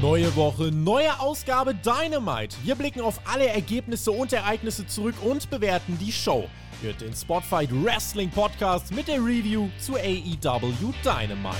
[0.00, 2.56] Neue Woche, neue Ausgabe Dynamite.
[2.64, 6.48] Wir blicken auf alle Ergebnisse und Ereignisse zurück und bewerten die Show.
[6.80, 11.58] Hört den Spotfight Wrestling Podcast mit der Review zu AEW Dynamite.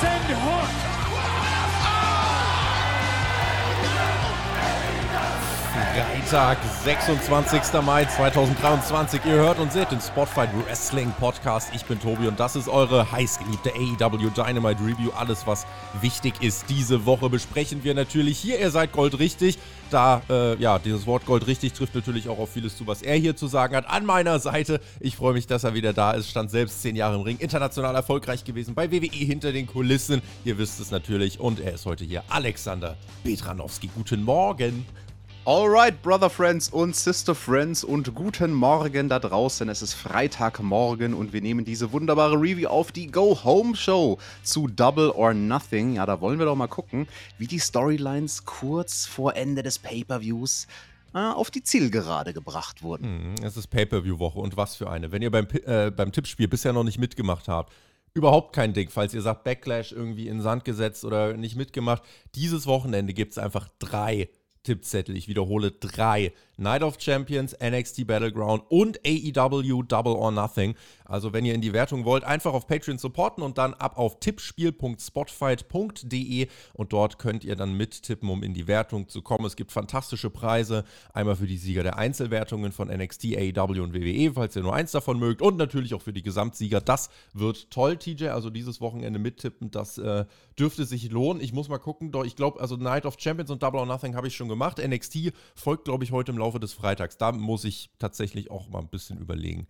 [0.00, 0.89] Send Hook!
[5.90, 7.82] Freitag, 26.
[7.84, 9.22] Mai 2023.
[9.24, 11.70] Ihr hört und seht den Spotfight Wrestling Podcast.
[11.74, 15.10] Ich bin Tobi und das ist eure heißgeliebte AEW Dynamite Review.
[15.18, 15.66] Alles, was
[16.00, 18.60] wichtig ist diese Woche, besprechen wir natürlich hier.
[18.60, 19.58] Ihr seid goldrichtig.
[19.90, 23.34] Da, äh, ja, dieses Wort goldrichtig trifft natürlich auch auf vieles zu, was er hier
[23.34, 23.90] zu sagen hat.
[23.90, 24.80] An meiner Seite.
[25.00, 26.30] Ich freue mich, dass er wieder da ist.
[26.30, 27.38] Stand selbst zehn Jahre im Ring.
[27.38, 30.22] International erfolgreich gewesen bei WWE hinter den Kulissen.
[30.44, 31.40] Ihr wisst es natürlich.
[31.40, 32.22] Und er ist heute hier.
[32.28, 33.90] Alexander Petranowski.
[33.92, 34.86] Guten Morgen.
[35.46, 39.70] Alright, Brother Friends und Sister Friends und guten Morgen da draußen.
[39.70, 44.68] Es ist Freitagmorgen und wir nehmen diese wunderbare Review auf die Go Home Show zu
[44.68, 45.94] Double or Nothing.
[45.94, 50.66] Ja, da wollen wir doch mal gucken, wie die Storylines kurz vor Ende des Pay-Per-Views
[51.14, 53.32] äh, auf die Zielgerade gebracht wurden.
[53.32, 55.10] Mhm, es ist Pay-Per-View-Woche und was für eine.
[55.10, 57.72] Wenn ihr beim, äh, beim Tippspiel bisher noch nicht mitgemacht habt,
[58.12, 62.02] überhaupt kein Ding, falls ihr sagt, Backlash irgendwie in Sand gesetzt oder nicht mitgemacht.
[62.34, 64.28] Dieses Wochenende gibt es einfach drei
[64.62, 65.16] Tippzettel.
[65.16, 66.32] Ich wiederhole drei.
[66.60, 70.74] Night of Champions, NXT Battleground und AEW Double or Nothing.
[71.06, 74.20] Also wenn ihr in die Wertung wollt, einfach auf Patreon supporten und dann ab auf
[74.20, 79.46] tippspiel.spotfight.de und dort könnt ihr dann mittippen, um in die Wertung zu kommen.
[79.46, 80.84] Es gibt fantastische Preise.
[81.14, 84.92] Einmal für die Sieger der Einzelwertungen von NXT, AEW und WWE, falls ihr nur eins
[84.92, 85.40] davon mögt.
[85.42, 86.82] Und natürlich auch für die Gesamtsieger.
[86.82, 88.26] Das wird toll, TJ.
[88.28, 90.26] Also dieses Wochenende mittippen, das äh,
[90.58, 91.40] dürfte sich lohnen.
[91.42, 92.10] Ich muss mal gucken.
[92.12, 94.78] Doch ich glaube, also Night of Champions und Double or Nothing habe ich schon gemacht.
[94.78, 97.18] NXT folgt, glaube ich, heute im Laufe des Freitags.
[97.18, 99.68] Da muss ich tatsächlich auch mal ein bisschen überlegen.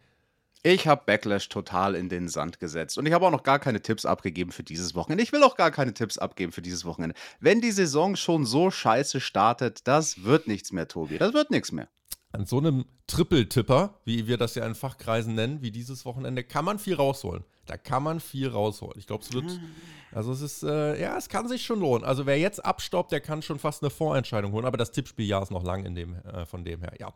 [0.62, 3.80] Ich habe Backlash total in den Sand gesetzt und ich habe auch noch gar keine
[3.80, 5.24] Tipps abgegeben für dieses Wochenende.
[5.24, 7.16] Ich will auch gar keine Tipps abgeben für dieses Wochenende.
[7.40, 11.16] Wenn die Saison schon so scheiße startet, das wird nichts mehr, Tobi.
[11.16, 11.88] Das wird nichts mehr.
[12.32, 16.66] An so einem Triple-Tipper, wie wir das ja in Fachkreisen nennen, wie dieses Wochenende, kann
[16.66, 17.44] man viel rausholen.
[17.70, 18.98] Da kann man viel rausholen.
[18.98, 19.44] Ich glaube, es wird,
[20.12, 22.04] also es ist, äh, ja, es kann sich schon lohnen.
[22.04, 25.52] Also wer jetzt abstaubt, der kann schon fast eine Vorentscheidung holen, aber das Tippspieljahr ist
[25.52, 27.12] noch lang in dem, äh, von dem her, ja.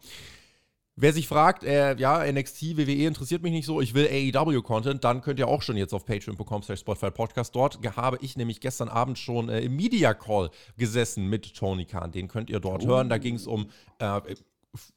[0.97, 5.23] Wer sich fragt, äh, ja, NXT, WWE interessiert mich nicht so, ich will AEW-Content, dann
[5.23, 7.57] könnt ihr auch schon jetzt auf patreon.com slash Spotify Podcast.
[7.57, 12.13] Dort habe ich nämlich gestern Abend schon äh, im Media Call gesessen mit Tony Khan.
[12.13, 12.87] Den könnt ihr dort oh.
[12.87, 13.09] hören.
[13.09, 14.21] Da ging es um äh,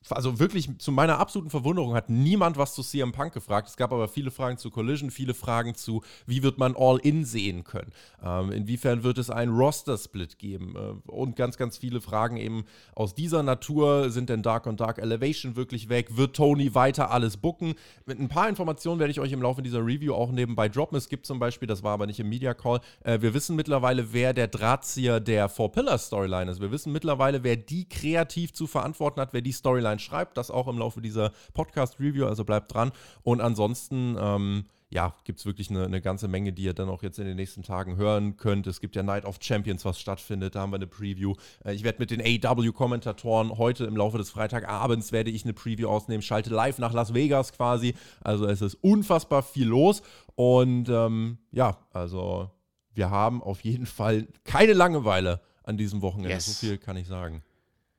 [0.10, 3.68] also wirklich zu meiner absoluten Verwunderung hat niemand was zu CM Punk gefragt.
[3.68, 7.64] Es gab aber viele Fragen zu Collision, viele Fragen zu, wie wird man All-In sehen
[7.64, 7.92] können.
[8.24, 10.76] Ähm, inwiefern wird es einen Roster-Split geben?
[10.76, 12.66] Äh, und ganz, ganz viele Fragen eben
[12.96, 14.10] aus dieser Natur.
[14.10, 16.18] Sind denn Dark und Dark Elevation wirklich weg?
[16.18, 17.76] Wird Tony weiter alles booken?
[18.06, 20.98] Mit ein paar Informationen werde ich euch im Laufe dieser Review auch nebenbei droppen.
[20.98, 24.14] Es gibt zum Beispiel, das war aber nicht im Media Call, äh, wir wissen mittlerweile,
[24.14, 26.62] wer der Drahtzieher der Four Pillars Storyline ist.
[26.62, 30.38] Wir wissen mittlerweile, wer die kreativ zu verantworten hat, wer die Story Storyline schreibt.
[30.38, 32.94] Das auch im Laufe dieser Podcast-Review, also bleibt dran.
[33.24, 37.04] Und ansonsten, ähm, ja, gibt es wirklich eine, eine, ganze Menge, die ihr dann auch
[37.04, 38.66] jetzt in den nächsten Tagen hören könnt.
[38.68, 40.56] Es gibt ja Night of Champions, was stattfindet.
[40.56, 41.34] Da haben wir eine Preview.
[41.66, 45.90] Äh, ich werde mit den AW-Kommentatoren heute im Laufe des Freitagabends werde ich eine Preview
[45.90, 46.22] ausnehmen.
[46.22, 47.94] Schalte live nach Las Vegas quasi.
[48.22, 50.02] Also es ist unfassbar viel los.
[50.36, 52.50] Und ähm, ja, also
[52.94, 56.30] wir haben auf jeden Fall keine Langeweile an diesem Wochenende.
[56.30, 56.46] Yes.
[56.46, 57.44] So viel kann ich sagen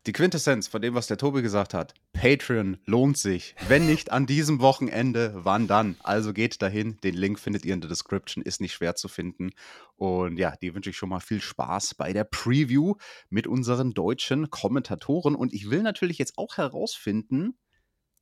[0.08, 1.92] die Quintessenz von dem, was der Tobi gesagt hat.
[2.14, 3.54] Patreon lohnt sich.
[3.68, 5.98] Wenn nicht an diesem Wochenende, wann dann?
[6.02, 6.96] Also geht dahin.
[7.04, 9.50] Den Link findet ihr in der Description, ist nicht schwer zu finden.
[9.96, 12.94] Und ja, die wünsche ich schon mal viel Spaß bei der Preview
[13.28, 15.34] mit unseren deutschen Kommentatoren.
[15.34, 17.58] Und ich will natürlich jetzt auch herausfinden,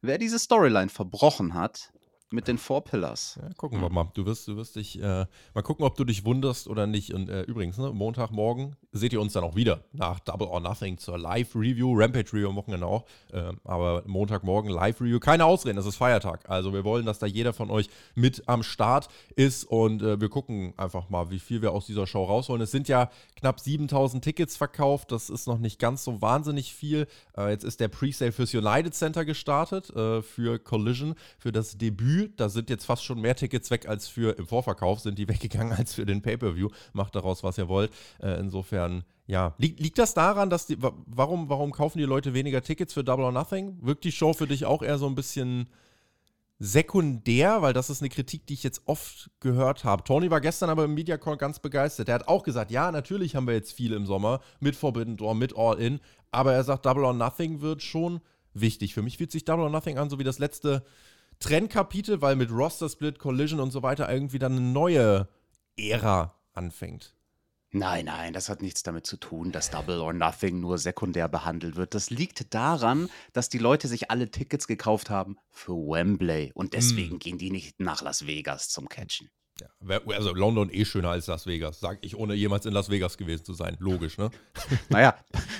[0.01, 1.93] wer diese Storyline verbrochen hat
[2.31, 3.39] mit den Four Pillars.
[3.41, 4.11] Ja, gucken wir mal.
[4.15, 7.15] Du wirst, du wirst dich äh, mal gucken, ob du dich wunderst oder nicht.
[7.15, 10.99] Und äh, übrigens, ne, Montagmorgen seht ihr uns dann auch wieder nach Double or Nothing
[10.99, 13.05] zur Live-Review, Rampage-Review am Wochenende auch.
[13.33, 16.49] Äh, aber Montagmorgen Live-Review, keine Ausreden, das ist Feiertag.
[16.51, 20.29] Also wir wollen, dass da jeder von euch mit am Start ist und äh, wir
[20.29, 22.61] gucken einfach mal, wie viel wir aus dieser Show rausholen.
[22.61, 27.07] Es sind ja knapp 7000 Tickets verkauft, das ist noch nicht ganz so wahnsinnig viel.
[27.37, 32.16] Äh, jetzt ist der Presale fürs United Center gestartet, äh, für Collision, für das Debüt
[32.37, 35.73] da sind jetzt fast schon mehr Tickets weg als für im Vorverkauf, sind die weggegangen
[35.79, 36.69] als für den Pay-Per-View.
[36.93, 37.93] Macht daraus, was ihr wollt.
[38.21, 39.55] Äh, insofern, ja.
[39.59, 43.25] Liegt, liegt das daran, dass die, warum, warum kaufen die Leute weniger Tickets für Double
[43.25, 43.79] or Nothing?
[43.81, 45.69] Wirkt die Show für dich auch eher so ein bisschen
[46.59, 50.05] sekundär, weil das ist eine Kritik, die ich jetzt oft gehört habe.
[50.05, 52.09] Tony war gestern aber im Media Call ganz begeistert.
[52.09, 55.35] Er hat auch gesagt, ja, natürlich haben wir jetzt viel im Sommer mit Forbidden Door,
[55.35, 58.21] mit All In, aber er sagt, Double or Nothing wird schon
[58.55, 58.95] wichtig.
[58.95, 60.83] Für mich fühlt sich Double or Nothing an, so wie das letzte
[61.41, 65.29] Trennkapitel, weil mit Roster Split, Collision und so weiter irgendwie dann eine neue
[65.77, 67.15] Ära anfängt.
[67.73, 71.77] Nein, nein, das hat nichts damit zu tun, dass Double or Nothing nur sekundär behandelt
[71.77, 71.95] wird.
[71.95, 77.17] Das liegt daran, dass die Leute sich alle Tickets gekauft haben für Wembley und deswegen
[77.17, 77.19] mm.
[77.19, 79.31] gehen die nicht nach Las Vegas zum Catchen.
[79.61, 83.17] Ja, also London eh schöner als Las Vegas, sag ich, ohne jemals in Las Vegas
[83.17, 83.77] gewesen zu sein.
[83.81, 84.31] Logisch, ne?
[84.91, 85.15] Naja,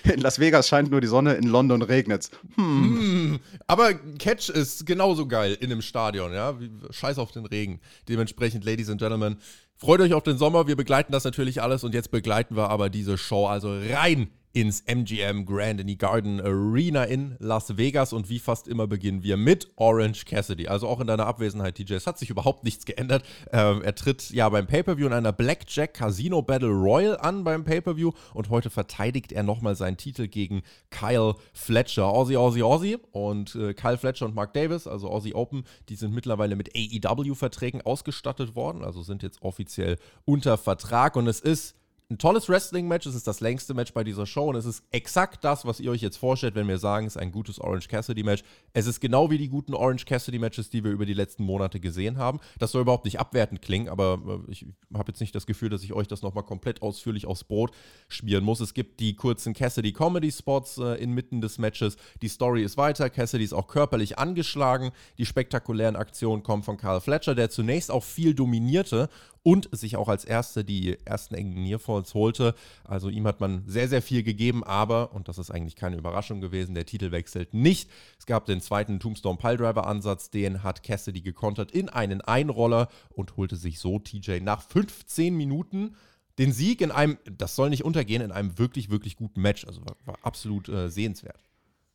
[0.05, 2.31] in Las Vegas scheint nur die Sonne, in London regnet's.
[2.57, 2.99] Hm.
[2.99, 6.59] Hm, aber Catch ist genauso geil in einem Stadion, ja.
[6.91, 7.81] Scheiß auf den Regen.
[8.09, 9.39] Dementsprechend, Ladies and Gentlemen,
[9.77, 10.67] freut euch auf den Sommer.
[10.67, 14.81] Wir begleiten das natürlich alles und jetzt begleiten wir aber diese Show also rein ins
[14.87, 19.37] MGM Grand in die Garden Arena in Las Vegas und wie fast immer beginnen wir
[19.37, 20.67] mit Orange Cassidy.
[20.67, 21.93] Also auch in deiner Abwesenheit, DJ.
[21.93, 23.23] Es hat sich überhaupt nichts geändert.
[23.53, 28.13] Ähm, er tritt ja beim Pay-Per-View in einer Blackjack Casino Battle Royal an beim Pay-Per-View
[28.33, 32.07] und heute verteidigt er nochmal seinen Titel gegen Kyle Fletcher.
[32.07, 36.15] Aussie, Aussie, Aussie und äh, Kyle Fletcher und Mark Davis, also Aussie Open, die sind
[36.15, 41.77] mittlerweile mit AEW-Verträgen ausgestattet worden, also sind jetzt offiziell unter Vertrag und es ist
[42.09, 43.07] ein tolles Wrestling-Match.
[43.07, 45.91] Es ist das längste Match bei dieser Show und es ist exakt das, was ihr
[45.91, 48.45] euch jetzt vorstellt, wenn wir sagen, es ist ein gutes Orange Cassidy-Match.
[48.73, 52.19] Es ist genau wie die guten Orange Cassidy-Matches, die wir über die letzten Monate gesehen
[52.19, 52.39] haben.
[52.59, 55.83] Das soll überhaupt nicht abwertend klingen, aber äh, ich habe jetzt nicht das Gefühl, dass
[55.83, 57.73] ich euch das nochmal komplett ausführlich aufs Brot
[58.09, 58.61] schmieren muss.
[58.61, 61.97] Es gibt die kurzen Cassidy-Comedy-Spots äh, inmitten des Matches.
[62.23, 63.11] Die Story ist weiter.
[63.11, 64.93] Cassidy ist auch körperlich angeschlagen.
[65.19, 69.09] Die spektakulären Aktionen kommen von Carl Fletcher, der zunächst auch viel dominierte
[69.47, 72.57] und sich auch als Erste die ersten engen Nearfalls holte.
[72.83, 76.41] Also ihm hat man sehr, sehr viel gegeben, aber, und das ist eigentlich keine Überraschung
[76.41, 77.89] gewesen, der Titel wechselt nicht.
[78.19, 83.37] Es gab den zweiten Tombstone Piledriver Ansatz, den hat Cassidy gekontert in einen Einroller und
[83.37, 85.95] holte sich so TJ nach 15 Minuten
[86.41, 89.65] den Sieg in einem, das soll nicht untergehen, in einem wirklich, wirklich guten Match.
[89.65, 91.39] Also war, war absolut äh, sehenswert.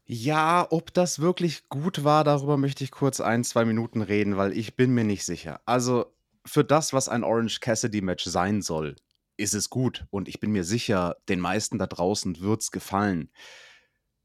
[0.06, 4.58] Ja, ob das wirklich gut war, darüber möchte ich kurz ein, zwei Minuten reden, weil
[4.58, 5.60] ich bin mir nicht sicher.
[5.66, 6.06] Also
[6.46, 8.96] für das, was ein Orange Cassidy-Match sein soll,
[9.38, 10.06] ist es gut.
[10.10, 13.32] Und ich bin mir sicher, den meisten da draußen wird es gefallen.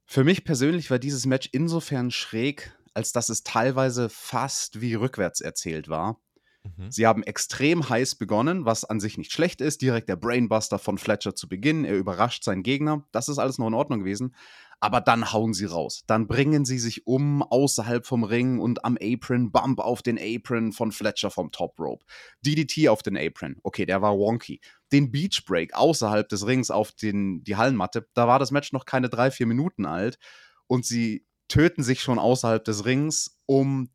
[0.07, 5.41] Für mich persönlich war dieses Match insofern schräg, als dass es teilweise fast wie rückwärts
[5.41, 6.21] erzählt war.
[6.65, 6.91] Mhm.
[6.91, 9.83] Sie haben extrem heiß begonnen, was an sich nicht schlecht ist.
[9.83, 11.85] Direkt der Brainbuster von Fletcher zu Beginn.
[11.85, 13.07] Er überrascht seinen Gegner.
[13.13, 14.35] Das ist alles noch in Ordnung gewesen
[14.81, 16.05] aber dann hauen sie raus.
[16.06, 20.73] Dann bringen sie sich um außerhalb vom Ring und am Apron, Bump auf den Apron
[20.73, 22.05] von Fletcher vom Top Rope.
[22.43, 24.61] DDT auf den Apron, okay, der war wonky.
[24.93, 28.84] Den Beach Break außerhalb des Rings auf den, die Hallenmatte, da war das Match noch
[28.84, 30.19] keine drei, vier Minuten alt
[30.67, 33.90] und sie töten sich schon außerhalb des Rings, um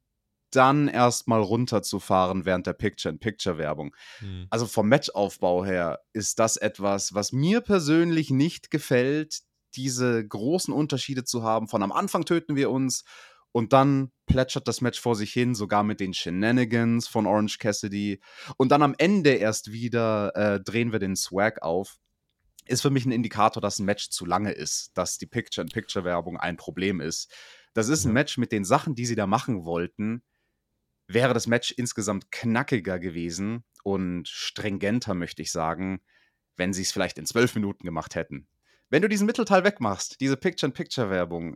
[0.51, 3.95] dann erstmal runterzufahren während der Picture-in-Picture-Werbung.
[4.19, 4.47] Hm.
[4.49, 9.43] Also vom Matchaufbau her ist das etwas, was mir persönlich nicht gefällt
[9.75, 11.67] diese großen Unterschiede zu haben.
[11.67, 13.03] Von am Anfang töten wir uns
[13.51, 18.21] und dann plätschert das Match vor sich hin, sogar mit den Shenanigans von Orange Cassidy.
[18.57, 21.97] Und dann am Ende erst wieder äh, drehen wir den Swag auf.
[22.65, 26.57] Ist für mich ein Indikator, dass ein Match zu lange ist, dass die Picture-in-Picture-Werbung ein
[26.57, 27.33] Problem ist.
[27.73, 30.23] Das ist ein Match mit den Sachen, die sie da machen wollten.
[31.07, 36.01] Wäre das Match insgesamt knackiger gewesen und stringenter, möchte ich sagen,
[36.55, 38.47] wenn sie es vielleicht in zwölf Minuten gemacht hätten.
[38.91, 41.55] Wenn du diesen Mittelteil wegmachst, diese Picture-in-Picture-Werbung,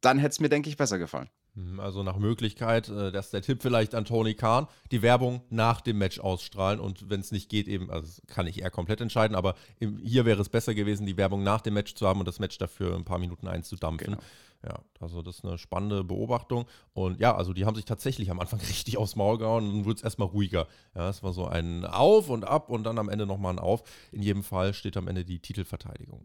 [0.00, 1.28] dann hätte es mir, denke ich, besser gefallen.
[1.54, 5.80] Mhm, also nach Möglichkeit, äh, dass der Tipp vielleicht an Tony Khan, die Werbung nach
[5.80, 9.36] dem Match ausstrahlen und wenn es nicht geht, eben, also kann ich eher komplett entscheiden,
[9.36, 12.38] aber hier wäre es besser gewesen, die Werbung nach dem Match zu haben und das
[12.38, 14.12] Match dafür ein paar Minuten einzudampfen.
[14.14, 14.22] Genau.
[14.64, 16.66] Ja, also das ist eine spannende Beobachtung.
[16.94, 19.84] Und ja, also die haben sich tatsächlich am Anfang richtig aufs Maul gehauen und dann
[19.84, 20.68] wurde es erstmal ruhiger.
[20.94, 23.82] Ja, es war so ein Auf und Ab und dann am Ende nochmal ein Auf.
[24.12, 26.24] In jedem Fall steht am Ende die Titelverteidigung.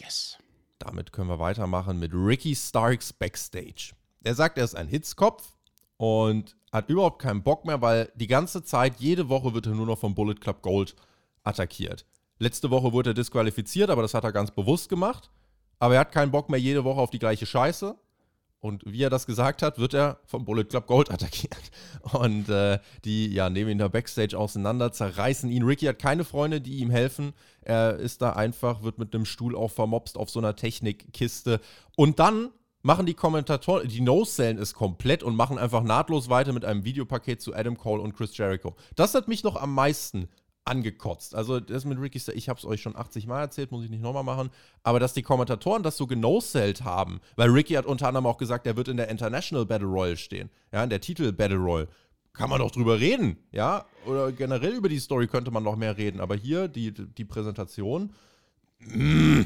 [0.00, 0.38] Yes.
[0.78, 3.92] Damit können wir weitermachen mit Ricky Starks Backstage.
[4.22, 5.56] Er sagt, er ist ein Hitzkopf
[5.96, 9.86] und hat überhaupt keinen Bock mehr, weil die ganze Zeit, jede Woche wird er nur
[9.86, 10.94] noch vom Bullet Club Gold
[11.44, 12.04] attackiert.
[12.38, 15.30] Letzte Woche wurde er disqualifiziert, aber das hat er ganz bewusst gemacht.
[15.78, 17.96] Aber er hat keinen Bock mehr jede Woche auf die gleiche Scheiße.
[18.66, 21.70] Und wie er das gesagt hat, wird er vom Bullet Club Gold attackiert.
[22.12, 25.62] Und äh, die ja, nehmen ihn da Backstage auseinander, zerreißen ihn.
[25.62, 27.32] Ricky hat keine Freunde, die ihm helfen.
[27.62, 31.60] Er ist da einfach, wird mit einem Stuhl auch vermobst auf so einer Technikkiste.
[31.96, 32.50] Und dann
[32.82, 37.40] machen die Kommentatoren, die No-Sellen ist komplett und machen einfach nahtlos weiter mit einem Videopaket
[37.40, 38.74] zu Adam Cole und Chris Jericho.
[38.94, 40.28] Das hat mich noch am meisten
[40.66, 41.34] angekotzt.
[41.34, 43.90] Also das mit Ricky Star, ich habe es euch schon 80 Mal erzählt, muss ich
[43.90, 44.50] nicht nochmal machen,
[44.82, 48.66] aber dass die Kommentatoren das so genosellt haben, weil Ricky hat unter anderem auch gesagt,
[48.66, 51.88] er wird in der International Battle Royal stehen, ja, in der Titel Battle Royal.
[52.32, 55.96] Kann man doch drüber reden, ja, oder generell über die Story könnte man noch mehr
[55.96, 58.12] reden, aber hier die, die Präsentation,
[58.80, 59.42] mm.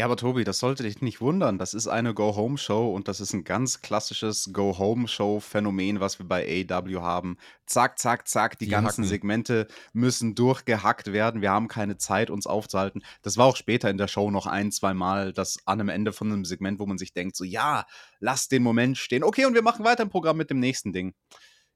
[0.00, 1.58] Ja, aber Tobi, das sollte dich nicht wundern.
[1.58, 7.02] Das ist eine Go-Home-Show und das ist ein ganz klassisches Go-Home-Show-Phänomen, was wir bei AEW
[7.02, 7.36] haben.
[7.66, 9.04] Zack, zack, zack, die, Die ganzen hacken.
[9.04, 11.42] Segmente müssen durchgehackt werden.
[11.42, 13.02] Wir haben keine Zeit, uns aufzuhalten.
[13.20, 16.14] Das war auch später in der Show noch ein, zwei Mal, das an einem Ende
[16.14, 17.84] von einem Segment, wo man sich denkt, so, ja,
[18.20, 19.22] lass den Moment stehen.
[19.22, 21.12] Okay, und wir machen weiter im Programm mit dem nächsten Ding.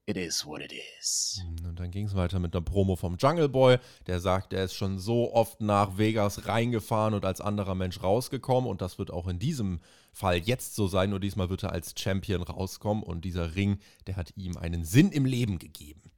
[0.06, 1.42] It is what it is.
[1.64, 4.74] Und dann ging es weiter mit einer Promo vom Jungle Boy, der sagt, er ist
[4.74, 8.68] schon so oft nach Vegas reingefahren und als anderer Mensch rausgekommen.
[8.68, 9.80] Und das wird auch in diesem
[10.12, 11.08] Fall jetzt so sein.
[11.08, 13.02] Nur diesmal wird er als Champion rauskommen.
[13.02, 16.10] Und dieser Ring, der hat ihm einen Sinn im Leben gegeben.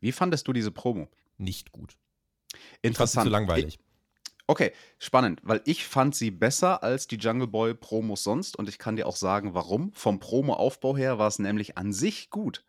[0.00, 1.08] Wie fandest du diese Promo?
[1.38, 1.96] Nicht gut.
[2.52, 3.24] Ich Interessant.
[3.24, 3.78] zu langweilig.
[4.46, 8.78] Okay, spannend, weil ich fand sie besser als die Jungle Boy Promos sonst und ich
[8.78, 9.92] kann dir auch sagen, warum.
[9.92, 12.64] Vom Promo-Aufbau her war es nämlich an sich gut,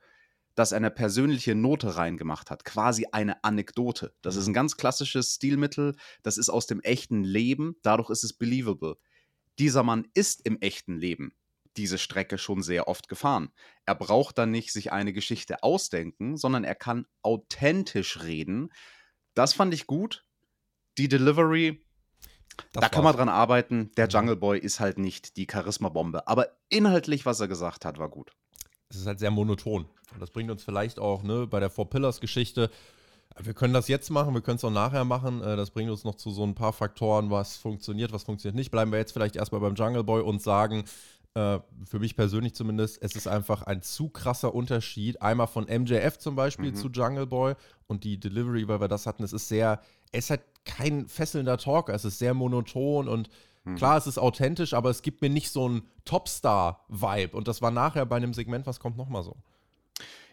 [0.55, 4.13] dass er eine persönliche Note reingemacht hat, quasi eine Anekdote.
[4.22, 8.34] Das ist ein ganz klassisches Stilmittel, das ist aus dem echten Leben, dadurch ist es
[8.34, 8.98] believable.
[9.60, 11.34] Dieser Mann ist im echten Leben
[11.77, 13.50] diese Strecke schon sehr oft gefahren.
[13.86, 18.74] Er braucht dann nicht sich eine Geschichte ausdenken, sondern er kann authentisch reden.
[19.36, 20.25] Das fand ich gut.
[20.98, 21.81] Die Delivery,
[22.74, 23.91] Das da kann man dran arbeiten.
[23.96, 24.12] Der Mhm.
[24.12, 26.27] Jungle Boy ist halt nicht die Charisma-Bombe.
[26.27, 28.34] Aber inhaltlich, was er gesagt hat, war gut.
[28.91, 29.86] Es ist halt sehr monoton.
[30.13, 32.69] Und das bringt uns vielleicht auch ne, bei der Four Pillars-Geschichte.
[33.39, 35.41] Wir können das jetzt machen, wir können es auch nachher machen.
[35.41, 38.71] Äh, Das bringt uns noch zu so ein paar Faktoren, was funktioniert, was funktioniert nicht.
[38.71, 40.83] Bleiben wir jetzt vielleicht erstmal beim Jungle Boy und sagen,
[41.33, 45.21] äh, für mich persönlich zumindest, es ist einfach ein zu krasser Unterschied.
[45.21, 46.75] Einmal von MJF zum Beispiel Mhm.
[46.75, 47.53] zu Jungle Boy
[47.88, 49.79] und die Delivery, weil wir das hatten, es ist sehr,
[50.12, 53.29] es ist halt kein fesselnder Talker, es ist sehr monoton und
[53.63, 53.75] Mhm.
[53.75, 57.36] Klar, es ist authentisch, aber es gibt mir nicht so einen Topstar-Vibe.
[57.36, 59.36] Und das war nachher bei einem Segment, was kommt nochmal so.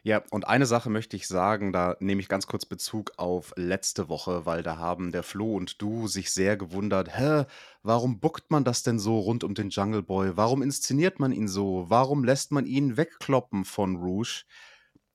[0.04, 4.08] Ja, und eine Sache möchte ich sagen, da nehme ich ganz kurz Bezug auf letzte
[4.08, 7.44] Woche, weil da haben der Flo und du sich sehr gewundert, hä,
[7.82, 10.36] warum bookt man das denn so rund um den Jungle Boy?
[10.36, 11.86] Warum inszeniert man ihn so?
[11.88, 14.44] Warum lässt man ihn wegkloppen von Rouge?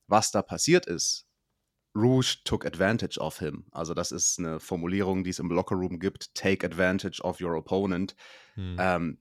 [0.07, 1.25] Was da passiert ist,
[1.95, 3.65] Rouge took advantage of him.
[3.71, 8.15] Also das ist eine Formulierung, die es im Lockerroom gibt, take advantage of your opponent.
[8.55, 8.77] Hm.
[8.79, 9.17] Ähm,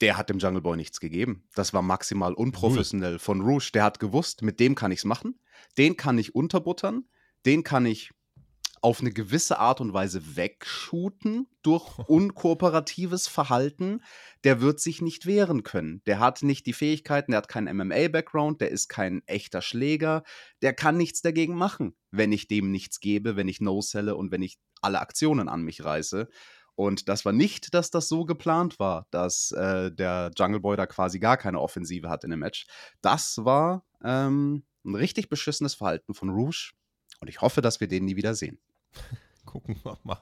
[0.00, 1.44] der hat dem Jungle Boy nichts gegeben.
[1.54, 3.70] Das war maximal unprofessionell von Rouge.
[3.74, 5.40] Der hat gewusst, mit dem kann ich es machen.
[5.76, 7.04] Den kann ich unterbuttern.
[7.44, 8.12] Den kann ich
[8.82, 14.02] auf eine gewisse Art und Weise wegshooten durch unkooperatives Verhalten.
[14.44, 16.02] Der wird sich nicht wehren können.
[16.06, 20.22] Der hat nicht die Fähigkeiten, der hat keinen MMA-Background, der ist kein echter Schläger.
[20.62, 24.42] Der kann nichts dagegen machen, wenn ich dem nichts gebe, wenn ich no-selle und wenn
[24.42, 26.28] ich alle Aktionen an mich reiße.
[26.78, 30.86] Und das war nicht, dass das so geplant war, dass äh, der Jungle Boy da
[30.86, 32.68] quasi gar keine Offensive hat in dem Match.
[33.00, 36.70] Das war ähm, ein richtig beschissenes Verhalten von Rouge.
[37.20, 38.60] Und ich hoffe, dass wir den nie wieder sehen.
[39.44, 40.20] Gucken wir mal.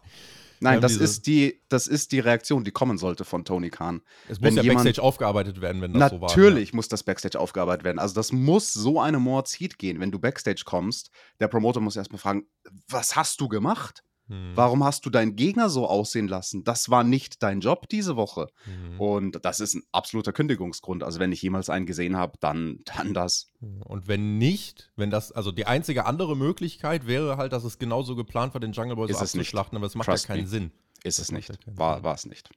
[0.60, 4.00] Nein, das ist, die, das ist die Reaktion, die kommen sollte von Tony Khan.
[4.28, 6.28] Es Wenn muss ja jemand- Backstage aufgearbeitet werden, wenn das so war.
[6.30, 7.98] Natürlich muss das Backstage aufgearbeitet werden.
[7.98, 11.10] Also das muss so eine Mordsheat gehen, wenn du Backstage kommst.
[11.40, 12.46] Der Promoter muss erstmal fragen,
[12.88, 14.02] was hast du gemacht?
[14.28, 14.52] Hm.
[14.54, 16.64] Warum hast du deinen Gegner so aussehen lassen?
[16.64, 18.48] Das war nicht dein Job diese Woche.
[18.64, 19.00] Hm.
[19.00, 21.02] Und das ist ein absoluter Kündigungsgrund.
[21.02, 23.52] Also wenn ich jemals einen gesehen habe, dann, dann das.
[23.60, 28.16] Und wenn nicht, wenn das, also die einzige andere Möglichkeit wäre halt, dass es genauso
[28.16, 30.48] geplant war, den Jungle Boy so Ist abzuschlachten, aber es macht Trust ja keinen me.
[30.48, 30.70] Sinn.
[31.04, 31.58] Ist es nicht.
[31.66, 32.50] War, war es nicht.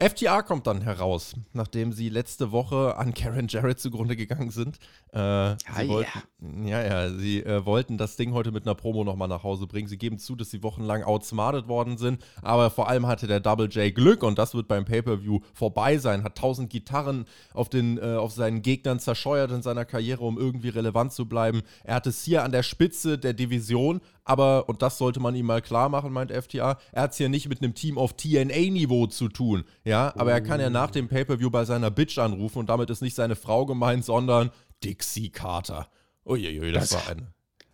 [0.00, 4.78] FTA kommt dann heraus, nachdem sie letzte Woche an Karen Jarrett zugrunde gegangen sind.
[5.12, 5.88] Äh, Ah, sie ja.
[5.88, 9.66] wollten, ja, ja, sie äh, wollten das Ding heute mit einer Promo nochmal nach Hause
[9.66, 9.88] bringen.
[9.88, 13.66] Sie geben zu, dass sie wochenlang outsmartet worden sind, aber vor allem hatte der Double
[13.68, 16.22] J Glück und das wird beim Pay-Per-View vorbei sein.
[16.22, 20.68] Hat tausend Gitarren auf, den, äh, auf seinen Gegnern zerscheuert in seiner Karriere, um irgendwie
[20.68, 21.62] relevant zu bleiben.
[21.82, 25.46] Er hat es hier an der Spitze der Division, aber, und das sollte man ihm
[25.46, 29.06] mal klar machen, meint FTA, er hat es hier nicht mit einem Team auf TNA-Niveau
[29.06, 29.64] zu tun.
[29.84, 33.02] Ja, aber er kann ja nach dem Pay-Per-View bei seiner Bitch anrufen und damit ist
[33.02, 34.50] nicht seine Frau gemeint, sondern
[34.84, 35.88] Dixie Carter.
[36.24, 37.28] Uiuiui, das, Das- war ein.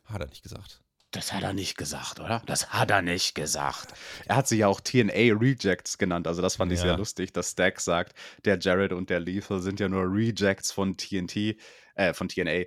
[0.05, 0.81] Hat er nicht gesagt.
[1.11, 2.43] Das hat er nicht gesagt, oder?
[2.47, 3.95] Das hat er nicht gesagt.
[4.27, 6.27] Er hat sie ja auch TNA Rejects genannt.
[6.27, 6.87] Also das fand ich Ja.
[6.87, 10.97] sehr lustig, dass Stack sagt, der Jared und der Lethal sind ja nur Rejects von
[10.97, 11.57] TNT,
[11.95, 12.65] äh, von TNA.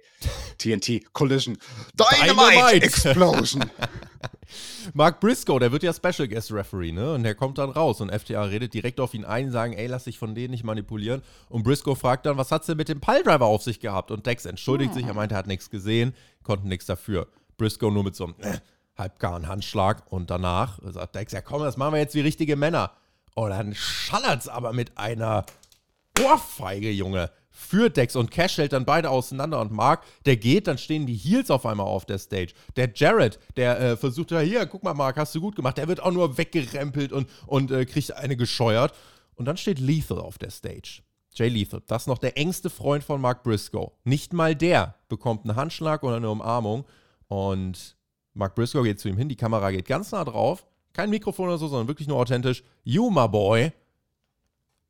[0.58, 1.58] TNT Collision.
[1.94, 2.86] Dynamite, Dynamite!
[2.86, 3.66] Explosion.
[4.94, 7.14] Mark Briscoe, der wird ja Special Guest Referee, ne?
[7.14, 10.06] Und der kommt dann raus und FTA redet direkt auf ihn ein, sagen, ey, lass
[10.06, 11.22] dich von denen nicht manipulieren.
[11.50, 14.12] Und Briscoe fragt dann, was hat's denn mit dem Piledriver auf sich gehabt?
[14.12, 17.28] Und Dex entschuldigt sich, er meinte, er hat nichts gesehen, konnten nichts dafür.
[17.58, 18.60] Briscoe nur mit so einem äh,
[18.98, 22.92] halbgaren Handschlag und danach sagt Dex, ja komm, das machen wir jetzt wie richtige Männer.
[23.36, 25.46] Und dann schallert's aber mit einer
[26.24, 27.30] Ohrfeige, Junge.
[27.60, 31.16] Für Dex und Cash hält dann beide auseinander und Mark, der geht, dann stehen die
[31.16, 32.54] Heels auf einmal auf der Stage.
[32.76, 35.88] Der Jared, der äh, versucht ja hier, guck mal Mark, hast du gut gemacht, der
[35.88, 38.94] wird auch nur weggerempelt und, und äh, kriegt eine gescheuert.
[39.34, 41.02] Und dann steht Lethal auf der Stage.
[41.34, 43.92] Jay Lethal, das ist noch der engste Freund von Mark Briscoe.
[44.04, 46.86] Nicht mal der bekommt einen Handschlag oder eine Umarmung.
[47.28, 47.98] Und
[48.36, 50.68] Mark Briscoe geht zu ihm hin, die Kamera geht ganz nah drauf.
[50.94, 52.64] Kein Mikrofon oder so, sondern wirklich nur authentisch.
[52.84, 53.72] You, my boy.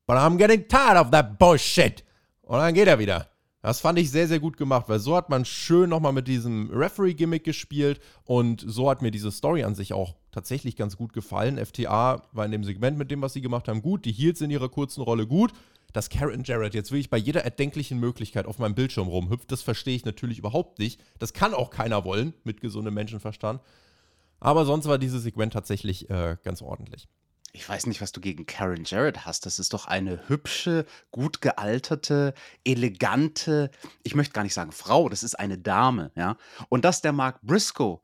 [0.06, 2.04] But I'm getting tired of that bullshit.
[2.48, 3.28] Und dann geht er wieder.
[3.62, 6.70] Das fand ich sehr, sehr gut gemacht, weil so hat man schön nochmal mit diesem
[6.72, 11.58] Referee-Gimmick gespielt und so hat mir diese Story an sich auch tatsächlich ganz gut gefallen.
[11.58, 14.06] FTA war in dem Segment mit dem, was sie gemacht haben, gut.
[14.06, 15.52] Die Heels in ihrer kurzen Rolle gut.
[15.92, 19.96] Dass Karen Jarrett jetzt wirklich bei jeder erdenklichen Möglichkeit auf meinem Bildschirm rumhüpft, das verstehe
[19.96, 21.02] ich natürlich überhaupt nicht.
[21.18, 23.62] Das kann auch keiner wollen mit gesundem Menschenverstand.
[24.40, 27.08] Aber sonst war dieses Segment tatsächlich äh, ganz ordentlich
[27.58, 29.46] ich weiß nicht, was du gegen Karen Jarrett hast.
[29.46, 32.34] Das ist doch eine hübsche, gut gealterte,
[32.64, 33.72] elegante,
[34.04, 36.38] ich möchte gar nicht sagen Frau, das ist eine Dame, ja.
[36.70, 38.02] Und dass der Mark Briscoe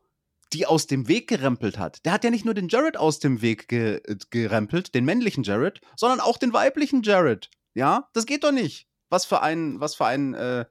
[0.53, 2.05] die aus dem Weg gerempelt hat.
[2.05, 5.43] Der hat ja nicht nur den Jarrett aus dem Weg ge äh, gerempelt, den männlichen
[5.43, 7.49] Jarrett, sondern auch den weiblichen Jarrett.
[7.73, 8.87] Ja, das geht doch nicht.
[9.09, 10.65] Was für ein, was für ein äh,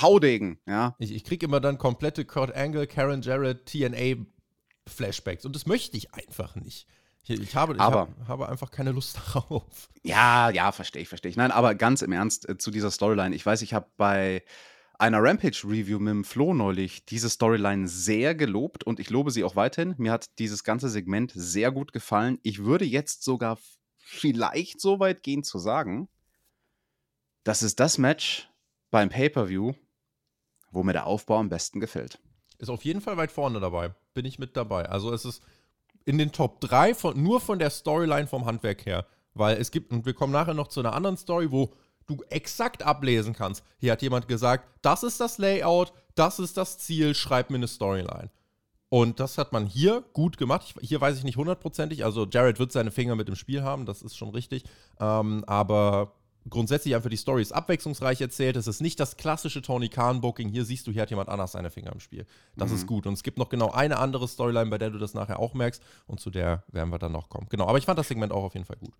[0.00, 0.96] Haudegen, ja.
[0.98, 4.24] Ich, ich kriege immer dann komplette Kurt Angle, Karen Jarrett, TNA
[4.88, 6.88] Flashbacks und das möchte ich einfach nicht.
[7.26, 9.90] Ich, ich, habe, ich aber, hab, habe einfach keine Lust darauf.
[10.02, 11.36] Ja, ja, verstehe ich, verstehe ich.
[11.36, 13.34] Nein, aber ganz im Ernst äh, zu dieser Storyline.
[13.34, 14.42] Ich weiß, ich habe bei
[14.98, 19.56] einer Rampage-Review mit dem Flo neulich diese Storyline sehr gelobt und ich lobe sie auch
[19.56, 19.94] weiterhin.
[19.98, 22.38] Mir hat dieses ganze Segment sehr gut gefallen.
[22.42, 23.58] Ich würde jetzt sogar
[23.96, 26.08] vielleicht so weit gehen zu sagen,
[27.42, 28.50] das ist das Match
[28.90, 29.72] beim Pay-Per-View,
[30.70, 32.20] wo mir der Aufbau am besten gefällt.
[32.58, 33.94] Ist auf jeden Fall weit vorne dabei.
[34.14, 34.88] Bin ich mit dabei.
[34.88, 35.42] Also es ist
[36.04, 39.06] in den Top 3 von, nur von der Storyline vom Handwerk her.
[39.34, 41.72] Weil es gibt, und wir kommen nachher noch zu einer anderen Story, wo
[42.06, 43.64] du exakt ablesen kannst.
[43.78, 47.68] Hier hat jemand gesagt, das ist das Layout, das ist das Ziel, schreib mir eine
[47.68, 48.30] Storyline.
[48.90, 50.74] Und das hat man hier gut gemacht.
[50.80, 53.86] Ich, hier weiß ich nicht hundertprozentig, also Jared wird seine Finger mit dem Spiel haben,
[53.86, 54.64] das ist schon richtig.
[55.00, 56.12] Ähm, aber
[56.48, 58.56] grundsätzlich einfach die Story ist abwechslungsreich erzählt.
[58.56, 60.48] Es ist nicht das klassische Tony Khan-Booking.
[60.48, 62.26] Hier siehst du, hier hat jemand anders seine Finger im Spiel.
[62.56, 62.76] Das mhm.
[62.76, 63.06] ist gut.
[63.06, 65.82] Und es gibt noch genau eine andere Storyline, bei der du das nachher auch merkst.
[66.06, 67.46] Und zu der werden wir dann noch kommen.
[67.50, 68.92] Genau, aber ich fand das Segment auch auf jeden Fall gut.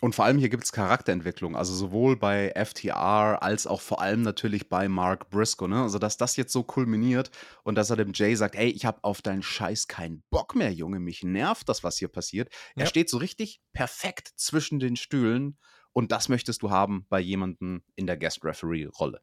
[0.00, 4.22] Und vor allem hier gibt es Charakterentwicklung, also sowohl bei FTR als auch vor allem
[4.22, 5.66] natürlich bei Mark Briscoe.
[5.66, 5.82] Ne?
[5.82, 7.32] Also, dass das jetzt so kulminiert
[7.64, 10.72] und dass er dem Jay sagt: Ey, ich habe auf deinen Scheiß keinen Bock mehr,
[10.72, 12.48] Junge, mich nervt das, was hier passiert.
[12.76, 12.84] Ja.
[12.84, 15.58] Er steht so richtig perfekt zwischen den Stühlen
[15.98, 19.20] und das möchtest du haben bei jemandem in der Guest-Referee-Rolle.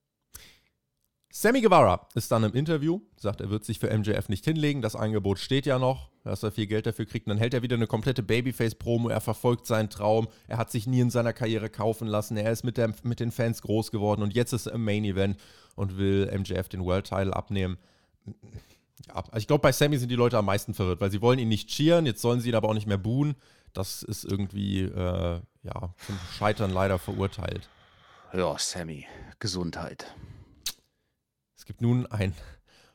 [1.32, 4.82] Sammy Guevara ist dann im Interview, sagt, er wird sich für MJF nicht hinlegen.
[4.82, 7.28] Das Angebot steht ja noch, dass er viel Geld dafür kriegt.
[7.28, 9.08] Und dann hält er wieder eine komplette Babyface-Promo.
[9.08, 10.28] Er verfolgt seinen Traum.
[10.50, 12.36] Er hat sich nie in seiner Karriere kaufen lassen.
[12.36, 15.06] Er ist mit, der, mit den Fans groß geworden und jetzt ist er im Main
[15.06, 15.38] Event
[15.78, 17.78] und will MJF den World Title abnehmen.
[19.08, 21.40] Ja, also ich glaube, bei Sammy sind die Leute am meisten verwirrt, weil sie wollen
[21.40, 23.36] ihn nicht cheeren, jetzt sollen sie ihn aber auch nicht mehr buhen
[23.78, 27.70] das ist irgendwie äh, ja, zum Scheitern leider verurteilt.
[28.34, 29.06] Ja, Sammy,
[29.40, 30.14] Gesundheit.
[31.56, 32.34] Es gibt nun ein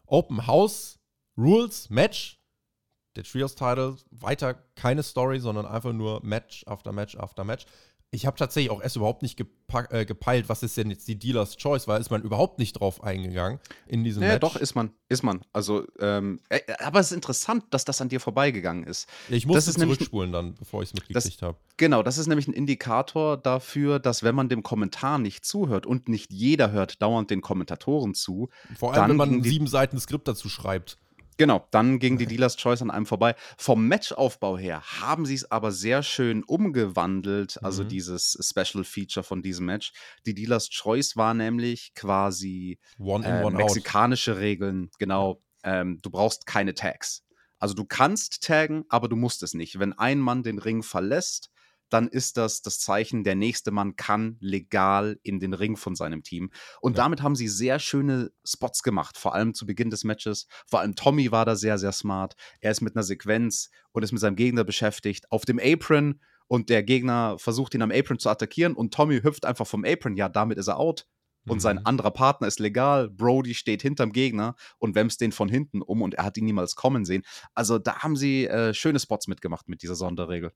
[0.06, 0.98] Open House
[1.36, 2.38] Rules Match.
[3.16, 7.66] Der Trios Title, weiter keine Story, sondern einfach nur Match after Match after Match
[8.12, 9.40] ich habe tatsächlich auch erst überhaupt nicht
[9.90, 13.04] äh, gepeilt, was ist denn jetzt die Dealer's Choice, weil ist man überhaupt nicht drauf
[13.04, 14.40] eingegangen in diesem ja, Match.
[14.40, 15.42] doch, ist man, ist man.
[15.52, 19.08] Also, ähm, äh, aber es ist interessant, dass das an dir vorbeigegangen ist.
[19.28, 21.56] Ich musste zurückspulen dann, bevor ich es mitgekriegt habe.
[21.76, 26.08] Genau, das ist nämlich ein Indikator dafür, dass wenn man dem Kommentar nicht zuhört und
[26.08, 28.48] nicht jeder hört dauernd den Kommentatoren zu.
[28.76, 30.98] Vor allem, wenn man sieben Seiten Skript dazu schreibt.
[31.36, 33.34] Genau, dann ging die Dealers Choice an einem vorbei.
[33.56, 37.88] Vom Matchaufbau her haben sie es aber sehr schön umgewandelt, also mhm.
[37.88, 39.92] dieses Special Feature von diesem Match.
[40.26, 44.38] Die Dealers Choice war nämlich quasi one in, äh, one mexikanische out.
[44.38, 45.42] Regeln, genau.
[45.62, 47.24] Ähm, du brauchst keine Tags.
[47.58, 49.78] Also du kannst taggen, aber du musst es nicht.
[49.78, 51.50] Wenn ein Mann den Ring verlässt,
[51.92, 56.22] dann ist das das Zeichen, der nächste Mann kann legal in den Ring von seinem
[56.22, 56.50] Team.
[56.80, 57.04] Und ja.
[57.04, 60.46] damit haben sie sehr schöne Spots gemacht, vor allem zu Beginn des Matches.
[60.66, 62.34] Vor allem Tommy war da sehr, sehr smart.
[62.60, 65.30] Er ist mit einer Sequenz und ist mit seinem Gegner beschäftigt.
[65.30, 69.44] Auf dem Apron und der Gegner versucht ihn am Apron zu attackieren und Tommy hüpft
[69.44, 70.16] einfach vom Apron.
[70.16, 71.06] Ja, damit ist er out.
[71.46, 71.60] Und mhm.
[71.60, 73.08] sein anderer Partner ist legal.
[73.08, 76.74] Brody steht hinterm Gegner und wämst den von hinten um und er hat ihn niemals
[76.74, 77.22] kommen sehen.
[77.54, 80.52] Also da haben sie äh, schöne Spots mitgemacht mit dieser Sonderregel.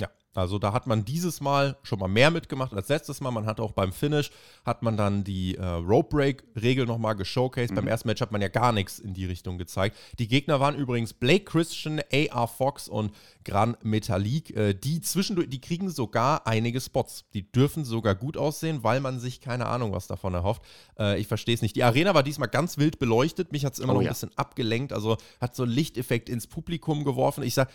[0.00, 3.30] Ja, also da hat man dieses Mal schon mal mehr mitgemacht als letztes Mal.
[3.30, 4.30] Man hat auch beim Finish,
[4.64, 7.72] hat man dann die äh, Rope Break-Regel nochmal geshowcased.
[7.72, 7.76] Mhm.
[7.76, 9.96] Beim ersten Match hat man ja gar nichts in die Richtung gezeigt.
[10.18, 13.12] Die Gegner waren übrigens Blake Christian, AR Fox und
[13.44, 14.56] Gran Metalik.
[14.56, 17.24] Äh, die zwischendurch, die kriegen sogar einige Spots.
[17.34, 20.62] Die dürfen sogar gut aussehen, weil man sich keine Ahnung was davon erhofft.
[20.98, 21.76] Äh, ich verstehe es nicht.
[21.76, 23.52] Die Arena war diesmal ganz wild beleuchtet.
[23.52, 24.94] Mich hat es immer oh, noch ein bisschen abgelenkt.
[24.94, 27.42] Also hat so einen Lichteffekt ins Publikum geworfen.
[27.42, 27.70] Ich sage,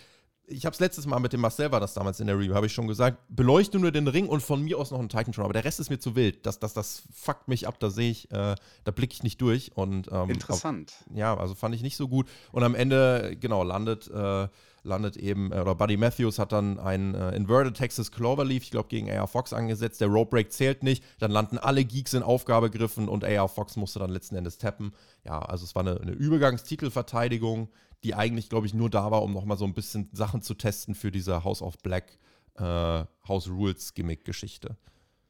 [0.47, 2.65] ich habe es letztes Mal mit dem Marcel war das damals in der Review, habe
[2.65, 5.53] ich schon gesagt, beleuchte nur den Ring und von mir aus noch einen Titantron, aber
[5.53, 6.45] der Rest ist mir zu wild.
[6.45, 8.55] Das, das, das fuckt mich ab, da sehe ich, äh,
[8.85, 9.71] da blicke ich nicht durch.
[9.75, 10.93] Und, ähm, Interessant.
[11.09, 12.29] Auf, ja, also fand ich nicht so gut.
[12.51, 14.47] Und am Ende, genau, landet, äh,
[14.87, 18.89] landet eben, äh, oder Buddy Matthews hat dann einen äh, Inverted Texas Cloverleaf, ich glaube,
[18.89, 20.01] gegen AR Fox angesetzt.
[20.01, 21.03] Der Rope Break zählt nicht.
[21.19, 24.93] Dann landen alle Geeks in Aufgabegriffen und AR Fox musste dann letzten Endes tappen.
[25.23, 27.69] Ja, also es war eine, eine Übergangstitelverteidigung
[28.03, 30.95] die eigentlich, glaube ich, nur da war, um nochmal so ein bisschen Sachen zu testen
[30.95, 32.19] für diese House of Black
[32.55, 34.77] äh, House Rules Gimmick-Geschichte.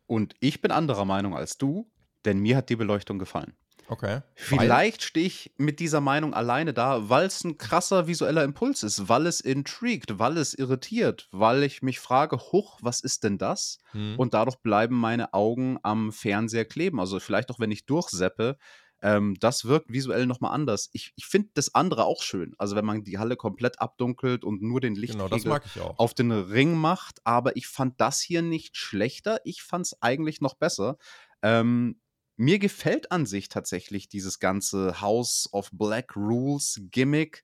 [0.06, 1.90] Und ich bin anderer Meinung als du,
[2.26, 3.54] denn mir hat die Beleuchtung gefallen.
[3.90, 4.22] Okay.
[4.36, 9.08] Vielleicht stehe ich mit dieser Meinung alleine da, weil es ein krasser visueller Impuls ist,
[9.08, 13.80] weil es intrigt, weil es irritiert, weil ich mich frage, huch, was ist denn das?
[13.92, 14.16] Hm.
[14.18, 17.00] Und dadurch bleiben meine Augen am Fernseher kleben.
[17.00, 18.58] Also vielleicht auch, wenn ich durchseppe,
[19.02, 20.90] ähm, das wirkt visuell nochmal anders.
[20.92, 22.56] Ich, ich finde das andere auch schön.
[22.58, 25.40] Also wenn man die Halle komplett abdunkelt und nur den Lichtkegel
[25.74, 27.20] genau, auf den Ring macht.
[27.24, 29.40] Aber ich fand das hier nicht schlechter.
[29.44, 30.98] Ich fand es eigentlich noch besser.
[31.44, 32.02] Ähm,
[32.38, 37.44] mir gefällt an sich tatsächlich dieses ganze House of Black Rules Gimmick.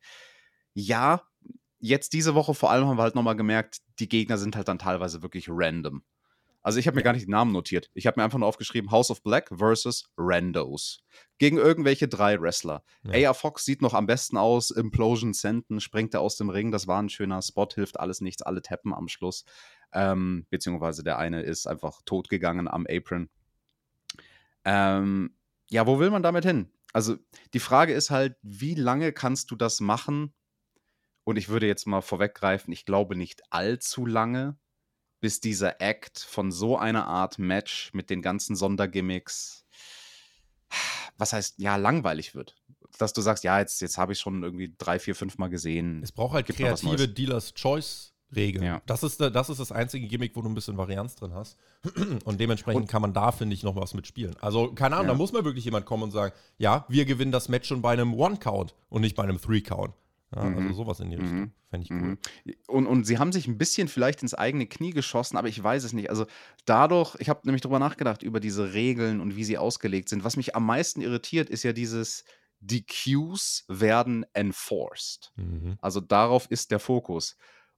[0.73, 1.23] Ja,
[1.79, 4.79] jetzt diese Woche vor allem haben wir halt nochmal gemerkt, die Gegner sind halt dann
[4.79, 6.03] teilweise wirklich random.
[6.63, 7.05] Also ich habe mir ja.
[7.05, 7.91] gar nicht die Namen notiert.
[7.93, 11.03] Ich habe mir einfach nur aufgeschrieben, House of Black versus Randos.
[11.37, 12.83] Gegen irgendwelche drei Wrestler.
[13.03, 13.27] Ja.
[13.27, 14.71] AR Fox sieht noch am besten aus.
[14.71, 16.71] Implosion Senden springt er aus dem Ring.
[16.71, 18.43] Das war ein schöner Spot, hilft alles nichts.
[18.43, 19.43] Alle tappen am Schluss.
[19.91, 23.29] Ähm, beziehungsweise der eine ist einfach tot gegangen am Apron.
[24.65, 25.35] Ähm,
[25.69, 26.69] ja, wo will man damit hin?
[26.93, 27.17] Also
[27.53, 30.33] die Frage ist halt, wie lange kannst du das machen?
[31.23, 34.57] Und ich würde jetzt mal vorweggreifen, ich glaube nicht allzu lange
[35.19, 39.65] bis dieser Act von so einer Art Match mit den ganzen Sondergimmicks,
[41.17, 42.57] was heißt, ja, langweilig wird.
[42.97, 46.03] Dass du sagst, ja, jetzt, jetzt habe ich schon irgendwie drei, vier, fünf Mal gesehen.
[46.03, 48.12] Es braucht halt Gibt kreative Dealers Choice.
[48.35, 48.63] Regeln.
[48.63, 48.81] Ja.
[48.85, 51.57] Das, ist, das ist das einzige Gimmick, wo du ein bisschen Varianz drin hast.
[52.25, 54.35] Und dementsprechend und, kann man da, finde ich, noch was mitspielen.
[54.41, 55.13] Also, keine Ahnung, ja.
[55.13, 57.91] da muss mal wirklich jemand kommen und sagen: Ja, wir gewinnen das Match schon bei
[57.91, 59.93] einem One-Count und nicht bei einem Three-Count.
[60.35, 60.67] Ja, also mhm.
[60.67, 61.39] Also sowas in die Richtung.
[61.39, 61.51] Mhm.
[61.69, 61.97] Fände ich cool.
[61.97, 62.17] Mhm.
[62.67, 65.83] Und, und sie haben sich ein bisschen vielleicht ins eigene Knie geschossen, aber ich weiß
[65.83, 66.09] es nicht.
[66.09, 66.25] Also
[66.65, 70.23] dadurch, ich habe nämlich darüber nachgedacht, über diese Regeln und wie sie ausgelegt sind.
[70.23, 72.23] Was mich am meisten irritiert, ist ja dieses,
[72.59, 75.31] die Cues werden enforced.
[75.35, 75.77] Mhm.
[75.81, 77.35] Also darauf ist der Fokus.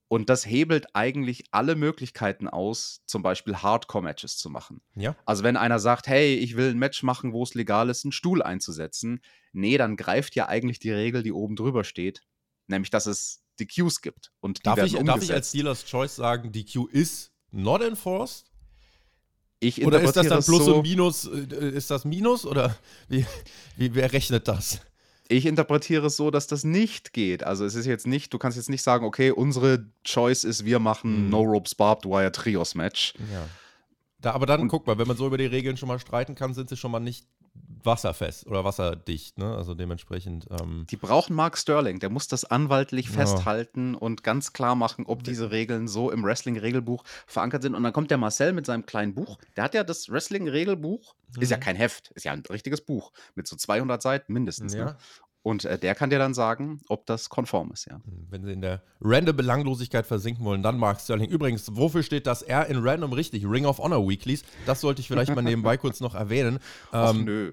[0.08, 4.80] Und das hebelt eigentlich alle Möglichkeiten aus, zum Beispiel Hardcore-Matches zu machen.
[4.94, 5.16] Ja.
[5.24, 8.12] Also wenn einer sagt, hey, ich will ein Match machen, wo es legal ist, einen
[8.12, 9.20] Stuhl einzusetzen,
[9.52, 12.22] nee, dann greift ja eigentlich die Regel, die oben drüber steht,
[12.68, 14.32] nämlich dass es die Queues gibt.
[14.40, 18.46] Und darf, ich, darf ich als Dealer's Choice sagen, die Queue ist not enforced?
[19.58, 21.24] Ich oder ist das dann plus so, und Minus?
[21.24, 22.76] Äh, ist das Minus oder
[23.08, 23.26] wie,
[23.76, 24.80] wie, wer rechnet das?
[25.28, 27.44] Ich interpretiere es so, dass das nicht geht.
[27.44, 30.78] Also es ist jetzt nicht, du kannst jetzt nicht sagen, okay, unsere Choice ist, wir
[30.78, 31.30] machen hm.
[31.30, 33.14] No Ropes Barbed Wire Trios Match.
[33.32, 33.48] Ja.
[34.20, 36.34] Da, aber dann und, guck mal, wenn man so über die Regeln schon mal streiten
[36.34, 37.26] kann, sind sie schon mal nicht
[37.86, 39.54] wasserfest oder wasserdicht, ne?
[39.54, 40.46] Also dementsprechend.
[40.60, 43.12] Ähm die brauchen Mark Sterling, der muss das anwaltlich ja.
[43.12, 47.74] festhalten und ganz klar machen, ob diese Regeln so im Wrestling-Regelbuch verankert sind.
[47.74, 49.38] Und dann kommt der Marcel mit seinem kleinen Buch.
[49.56, 51.42] Der hat ja das Wrestling-Regelbuch, mhm.
[51.42, 51.62] ist ja mhm.
[51.62, 54.74] kein Heft, ist ja ein richtiges Buch mit so 200 Seiten mindestens.
[54.74, 54.78] Ne?
[54.78, 54.84] Ja.
[54.86, 54.96] Ne?
[55.46, 57.94] Und äh, der kann dir dann sagen, ob das konform ist, ja.
[57.94, 61.30] Hm, wenn sie in der random Belanglosigkeit versinken wollen, dann Mark Sterling.
[61.30, 63.46] Übrigens, wofür steht das R in random richtig?
[63.46, 64.42] Ring of Honor Weeklies.
[64.66, 66.58] Das sollte ich vielleicht mal nebenbei kurz noch erwähnen.
[66.90, 67.52] Ach, ähm, nö.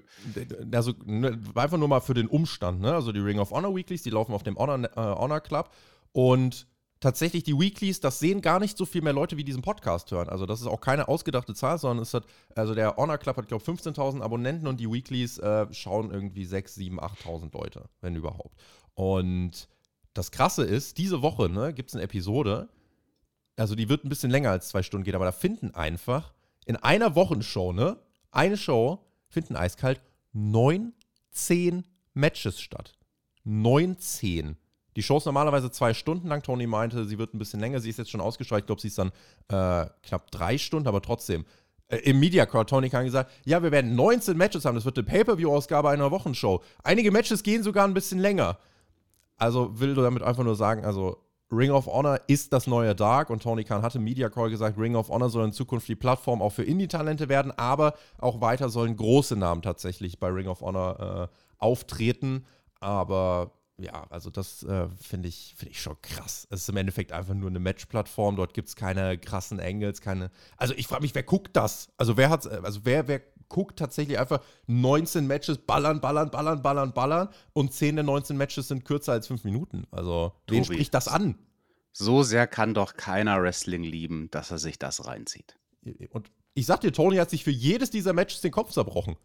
[0.72, 2.92] Also ne, einfach nur mal für den Umstand, ne?
[2.92, 5.70] Also die Ring of Honor Weeklies, die laufen auf dem Honor, äh, Honor Club.
[6.10, 6.66] Und
[7.04, 10.30] tatsächlich die Weeklies, das sehen gar nicht so viel mehr Leute, wie diesen Podcast hören.
[10.30, 12.24] Also das ist auch keine ausgedachte Zahl, sondern es hat,
[12.56, 16.46] also der Honor Club hat, glaube ich, 15.000 Abonnenten und die Weeklies äh, schauen irgendwie
[16.46, 18.58] 6, 7, 8.000 Leute, wenn überhaupt.
[18.94, 19.68] Und
[20.14, 22.70] das Krasse ist, diese Woche ne, gibt es eine Episode,
[23.56, 26.32] also die wird ein bisschen länger als zwei Stunden gehen, aber da finden einfach
[26.64, 27.98] in einer Wochenshow, ne,
[28.30, 30.00] eine Show, finden eiskalt
[30.32, 32.94] 19 Matches statt.
[33.44, 34.56] 19.
[34.96, 36.42] Die Show ist normalerweise zwei Stunden lang.
[36.42, 37.80] Tony meinte, sie wird ein bisschen länger.
[37.80, 38.62] Sie ist jetzt schon ausgestrahlt.
[38.62, 39.08] Ich glaube, sie ist dann
[39.48, 41.44] äh, knapp drei Stunden, aber trotzdem.
[41.88, 44.74] Äh, Im Media Crowd, Tony Khan gesagt, ja, wir werden 19 Matches haben.
[44.74, 46.62] Das wird eine Pay-Per-View-Ausgabe einer Wochenshow.
[46.82, 48.58] Einige Matches gehen sogar ein bisschen länger.
[49.36, 51.18] Also will du damit einfach nur sagen, also
[51.50, 54.78] Ring of Honor ist das neue Dark und Tony Khan hatte im Media Call gesagt,
[54.78, 58.68] Ring of Honor soll in Zukunft die Plattform auch für Indie-Talente werden, aber auch weiter
[58.68, 62.44] sollen große Namen tatsächlich bei Ring of Honor äh, auftreten.
[62.80, 66.46] Aber ja, also das äh, finde ich, find ich schon krass.
[66.50, 68.36] Es ist im Endeffekt einfach nur eine Match-Plattform.
[68.36, 70.30] Dort gibt es keine krassen Angles, keine.
[70.56, 71.88] Also ich frage mich, wer guckt das?
[71.96, 76.92] Also wer hat, also wer, wer guckt tatsächlich einfach 19 Matches, ballern, ballern, ballern, ballern,
[76.92, 79.86] ballern und 10 der 19 Matches sind kürzer als 5 Minuten.
[79.90, 80.74] Also wen Tobi.
[80.76, 81.36] spricht das an?
[81.92, 85.56] So sehr kann doch keiner Wrestling lieben, dass er sich das reinzieht.
[86.10, 89.16] Und ich sag dir, Tony hat sich für jedes dieser Matches den Kopf zerbrochen.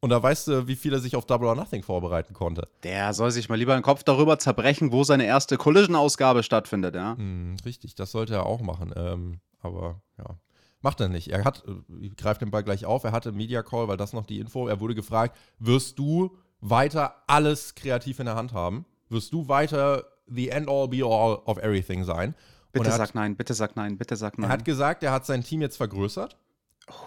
[0.00, 2.68] Und da weißt du, wie viel er sich auf Double or Nothing vorbereiten konnte.
[2.82, 7.16] Der soll sich mal lieber den Kopf darüber zerbrechen, wo seine erste Collision-Ausgabe stattfindet, ja?
[7.16, 8.92] Hm, richtig, das sollte er auch machen.
[8.94, 10.36] Ähm, aber ja,
[10.82, 11.28] macht er nicht.
[11.28, 14.12] Er hat, äh, ich greife den Ball gleich auf, er hatte Media Call, weil das
[14.12, 18.84] noch die Info, er wurde gefragt, wirst du weiter alles kreativ in der Hand haben?
[19.08, 22.34] Wirst du weiter the end all be all of everything sein?
[22.74, 24.50] Und Bitte hat- sag nein, bitte sag nein, bitte sag nein.
[24.50, 26.36] Er hat gesagt, er hat sein Team jetzt vergrößert.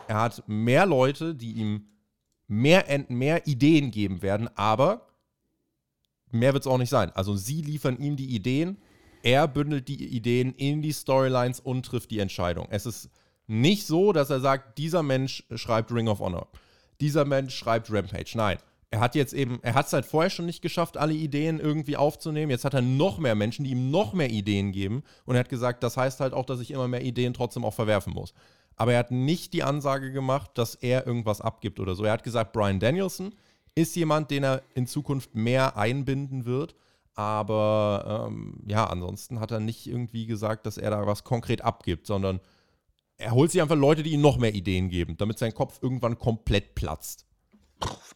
[0.08, 1.86] Er hat mehr Leute, die ihm
[2.50, 5.08] mehr, mehr Ideen geben werden, aber
[6.32, 7.12] mehr wird es auch nicht sein.
[7.12, 8.78] Also sie liefern ihm die Ideen,
[9.24, 12.68] er bündelt die Ideen in die Storylines und trifft die Entscheidung.
[12.70, 13.10] Es ist
[13.48, 16.48] nicht so, dass er sagt, dieser Mensch schreibt Ring of Honor.
[17.00, 18.32] Dieser Mensch schreibt Rampage.
[18.36, 18.58] Nein.
[18.92, 21.96] Er hat jetzt eben, er hat es halt vorher schon nicht geschafft, alle Ideen irgendwie
[21.96, 22.50] aufzunehmen.
[22.50, 25.04] Jetzt hat er noch mehr Menschen, die ihm noch mehr Ideen geben.
[25.26, 27.74] Und er hat gesagt, das heißt halt auch, dass ich immer mehr Ideen trotzdem auch
[27.74, 28.34] verwerfen muss.
[28.80, 32.06] Aber er hat nicht die Ansage gemacht, dass er irgendwas abgibt oder so.
[32.06, 33.36] Er hat gesagt, Brian Danielson
[33.76, 36.76] ist jemand, den er in Zukunft mehr einbinden wird.
[37.14, 42.08] Aber ähm, ja, ansonsten hat er nicht irgendwie gesagt, dass er da was konkret abgibt,
[42.08, 42.40] sondern
[43.18, 46.18] er holt sich einfach Leute, die ihm noch mehr Ideen geben, damit sein Kopf irgendwann
[46.18, 47.26] komplett platzt.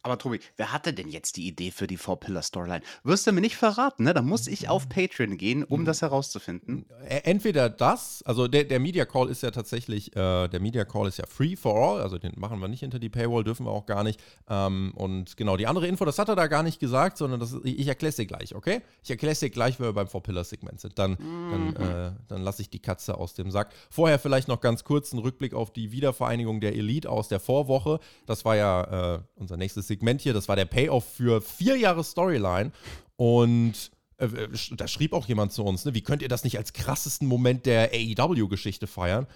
[0.02, 2.82] Aber Tobi, wer hatte denn jetzt die Idee für die Four-Pillar-Storyline?
[3.04, 4.14] Wirst du mir nicht verraten, ne?
[4.14, 6.86] Da muss ich auf Patreon gehen, um das herauszufinden.
[7.08, 11.08] Ä- Entweder das, also der, der Media Call ist ja tatsächlich, äh, der Media Call
[11.08, 13.72] ist ja free for all, also den machen wir nicht hinter die Paywall, dürfen wir
[13.72, 14.20] auch gar nicht.
[14.50, 17.56] Ähm, und genau, die andere Info, das hat er da gar nicht gesagt, sondern das,
[17.64, 18.82] ich, ich erkläre es dir gleich, okay?
[19.04, 21.00] Ich erkläre es dir gleich, wenn wir beim Four-Pillar-Segment sind.
[21.00, 23.72] Dann, dann, äh, dann lasse ich die Katze aus dem Sack.
[23.90, 28.00] Vorher vielleicht noch ganz kurz ein Rückblick auf die Wiedervereinigung der Elite aus der Vorwoche.
[28.26, 32.04] Das war ja äh, unser nächstes Segment hier, das war der Payoff für vier Jahre
[32.04, 32.72] Storyline.
[33.16, 34.28] Und äh,
[34.72, 37.66] da schrieb auch jemand zu uns, ne, wie könnt ihr das nicht als krassesten Moment
[37.66, 39.28] der AEW-Geschichte feiern?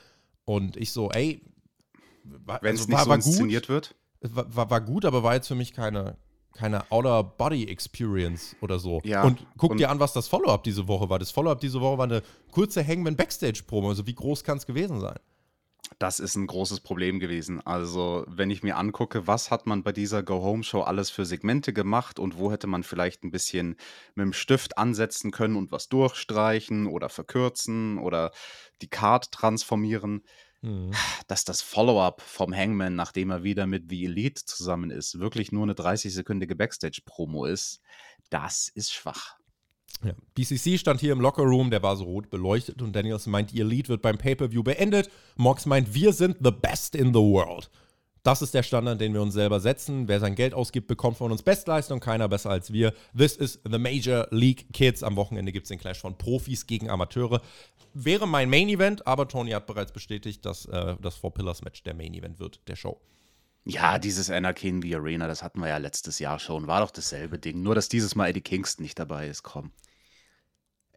[0.45, 1.41] Und ich so, ey,
[2.23, 3.95] war, Wenn es also nicht war, so war inszeniert gut, wird.
[4.21, 6.17] war, war, war gut, aber war jetzt für mich keine,
[6.53, 9.01] keine Outer-Body-Experience oder so.
[9.03, 11.19] Ja, und guck und- dir an, was das Follow-up diese Woche war.
[11.19, 13.89] Das Follow-up diese Woche war eine kurze Hangman-Backstage-Promo.
[13.89, 15.17] Also wie groß kann es gewesen sein?
[15.99, 17.65] Das ist ein großes Problem gewesen.
[17.65, 22.19] Also, wenn ich mir angucke, was hat man bei dieser Go-Home-Show alles für Segmente gemacht
[22.19, 23.77] und wo hätte man vielleicht ein bisschen
[24.13, 28.31] mit dem Stift ansetzen können und was durchstreichen oder verkürzen oder
[28.81, 30.23] die Card transformieren,
[31.27, 35.63] dass das Follow-up vom Hangman, nachdem er wieder mit The Elite zusammen ist, wirklich nur
[35.63, 37.79] eine 30-sekündige Backstage-Promo ist,
[38.29, 39.36] das ist schwach.
[40.03, 40.13] Ja.
[40.35, 43.89] BCC stand hier im Lockerroom, der war so rot beleuchtet und Danielson meint, die Elite
[43.89, 45.09] wird beim Pay-Per-View beendet.
[45.35, 47.69] Mox meint, wir sind the best in the world.
[48.27, 50.09] Das ist der Standard, den wir uns selber setzen.
[50.09, 52.93] Wer sein Geld ausgibt, bekommt von uns Bestleistung, keiner besser als wir.
[53.17, 55.01] This is the Major League Kids.
[55.01, 57.41] Am Wochenende gibt es den Clash von Profis gegen Amateure.
[57.93, 61.83] Wäre mein Main Event, aber Tony hat bereits bestätigt, dass äh, das Four Pillars Match
[61.83, 62.99] der Main Event wird, der Show.
[63.69, 66.67] Ja, dieses Anarchy in the Arena, das hatten wir ja letztes Jahr schon.
[66.67, 67.63] War doch dasselbe Ding.
[67.63, 69.43] Nur, dass dieses Mal Eddie Kingston nicht dabei ist.
[69.43, 69.71] Komm.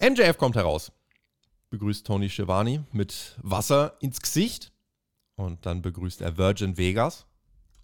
[0.00, 0.92] MJF kommt heraus,
[1.70, 4.72] begrüßt Tony Schiavone mit Wasser ins Gesicht
[5.35, 7.26] und dann begrüßt er Virgin Vegas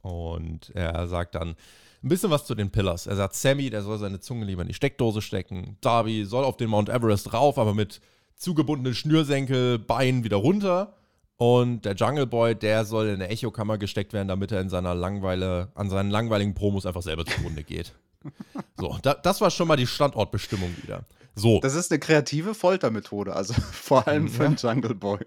[0.03, 1.57] und er sagt dann
[2.03, 3.07] ein bisschen was zu den Pillars.
[3.07, 5.77] Er sagt, Sammy, der soll seine Zunge lieber in die Steckdose stecken.
[5.81, 8.01] Darby soll auf den Mount Everest rauf, aber mit
[8.37, 10.95] zugebundenen Schnürsenkel, Beinen wieder runter.
[11.38, 14.94] Und der Jungle Boy, der soll in eine Echokammer gesteckt werden, damit er in seiner
[14.94, 17.92] Langweile, an seinen langweiligen Promos einfach selber zugrunde geht.
[18.79, 21.05] So, da, das war schon mal die Standortbestimmung wieder.
[21.37, 21.61] So.
[21.61, 25.20] Das ist eine kreative Foltermethode, also vor allem für einen Jungle Boy.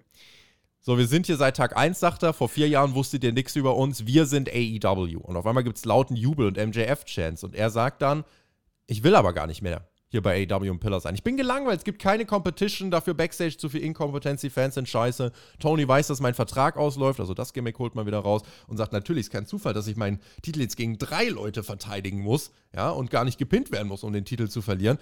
[0.81, 2.33] So, wir sind hier seit Tag 1, sagt er.
[2.33, 4.05] Vor vier Jahren wusstet ihr nichts über uns.
[4.05, 5.19] Wir sind AEW.
[5.19, 7.43] Und auf einmal gibt es lauten Jubel und MJF-Chants.
[7.43, 8.25] Und er sagt dann,
[8.85, 11.13] ich will aber gar nicht mehr hier bei AEW und Pillar sein.
[11.15, 11.77] Ich bin gelangweilt.
[11.79, 12.89] Es gibt keine Competition.
[12.91, 14.41] Dafür Backstage zu viel Inkompetenz.
[14.41, 15.31] Die Fans sind scheiße.
[15.59, 17.19] Tony weiß, dass mein Vertrag ausläuft.
[17.19, 18.41] Also das Gimmick holt man wieder raus.
[18.67, 22.21] Und sagt, natürlich ist kein Zufall, dass ich meinen Titel jetzt gegen drei Leute verteidigen
[22.21, 22.51] muss.
[22.75, 24.97] Ja, und gar nicht gepinnt werden muss, um den Titel zu verlieren.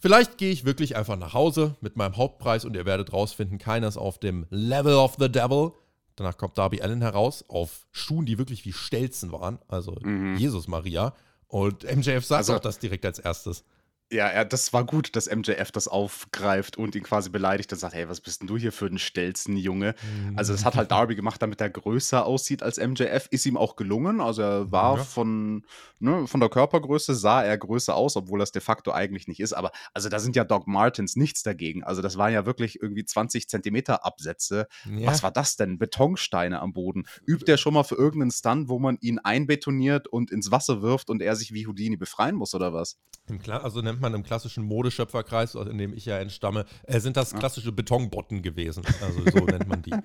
[0.00, 3.88] Vielleicht gehe ich wirklich einfach nach Hause mit meinem Hauptpreis und ihr werdet rausfinden, keiner
[3.88, 5.72] ist auf dem Level of the Devil.
[6.14, 9.58] Danach kommt Darby Allen heraus auf Schuhen, die wirklich wie Stelzen waren.
[9.68, 9.96] Also
[10.36, 11.14] Jesus Maria.
[11.48, 13.64] Und MJF sagt Also- auch das direkt als erstes.
[14.10, 17.92] Ja, ja, das war gut, dass MJF das aufgreift und ihn quasi beleidigt und sagt:
[17.94, 19.94] „Hey, was bist denn du hier für 'n Stelzen, Junge?“
[20.34, 23.28] Also, das hat halt Darby gemacht, damit er größer aussieht als MJF.
[23.30, 24.22] Ist ihm auch gelungen.
[24.22, 25.04] Also, er war Ja.
[25.04, 25.62] von
[25.98, 29.52] ne, von der Körpergröße sah er größer aus, obwohl das de facto eigentlich nicht ist.
[29.52, 31.84] Aber also, da sind ja Doc Martens nichts dagegen.
[31.84, 34.68] Also, das waren ja wirklich irgendwie 20 Zentimeter Absätze.
[34.84, 35.18] Ja.
[35.18, 35.76] Was war das denn?
[35.78, 37.04] Betonsteine am Boden.
[37.26, 41.10] Übt er schon mal für irgendeinen Stunt, wo man ihn einbetoniert und ins Wasser wirft
[41.10, 42.94] und er sich wie Houdini befreien muss oder was?
[43.26, 47.16] Im Kla also nennt man im klassischen Modeschöpferkreis, in dem ich ja entstamme, äh, sind
[47.16, 48.84] das klassische Betonbotten gewesen.
[49.02, 49.90] Also so nennt man die.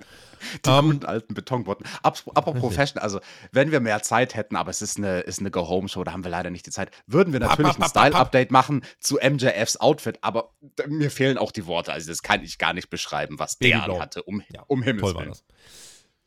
[0.64, 1.86] Die Ähm, guten alten Betonbotten.
[2.02, 3.20] Apropos Fashion, also
[3.52, 6.30] wenn wir mehr Zeit hätten, aber es ist eine, ist eine Go-Home-Show, da haben wir
[6.30, 7.88] leider nicht die Zeit, würden wir natürlich ein.
[7.88, 10.50] Style-Update machen zu MJFs Outfit, aber
[10.86, 11.92] mir fehlen auch die Worte.
[11.92, 15.32] Also das kann ich gar nicht beschreiben, was der hatte, um, Ja, um Himmels Willen.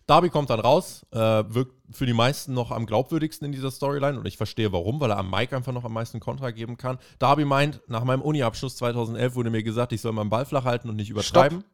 [0.07, 4.17] Darby kommt dann raus, äh, wirkt für die meisten noch am glaubwürdigsten in dieser Storyline
[4.17, 6.97] und ich verstehe warum, weil er am Mike einfach noch am meisten Kontra geben kann.
[7.19, 10.89] Darby meint, nach meinem Uni-Abschluss 2011 wurde mir gesagt, ich soll meinen Ball flach halten
[10.89, 11.65] und nicht übertreiben.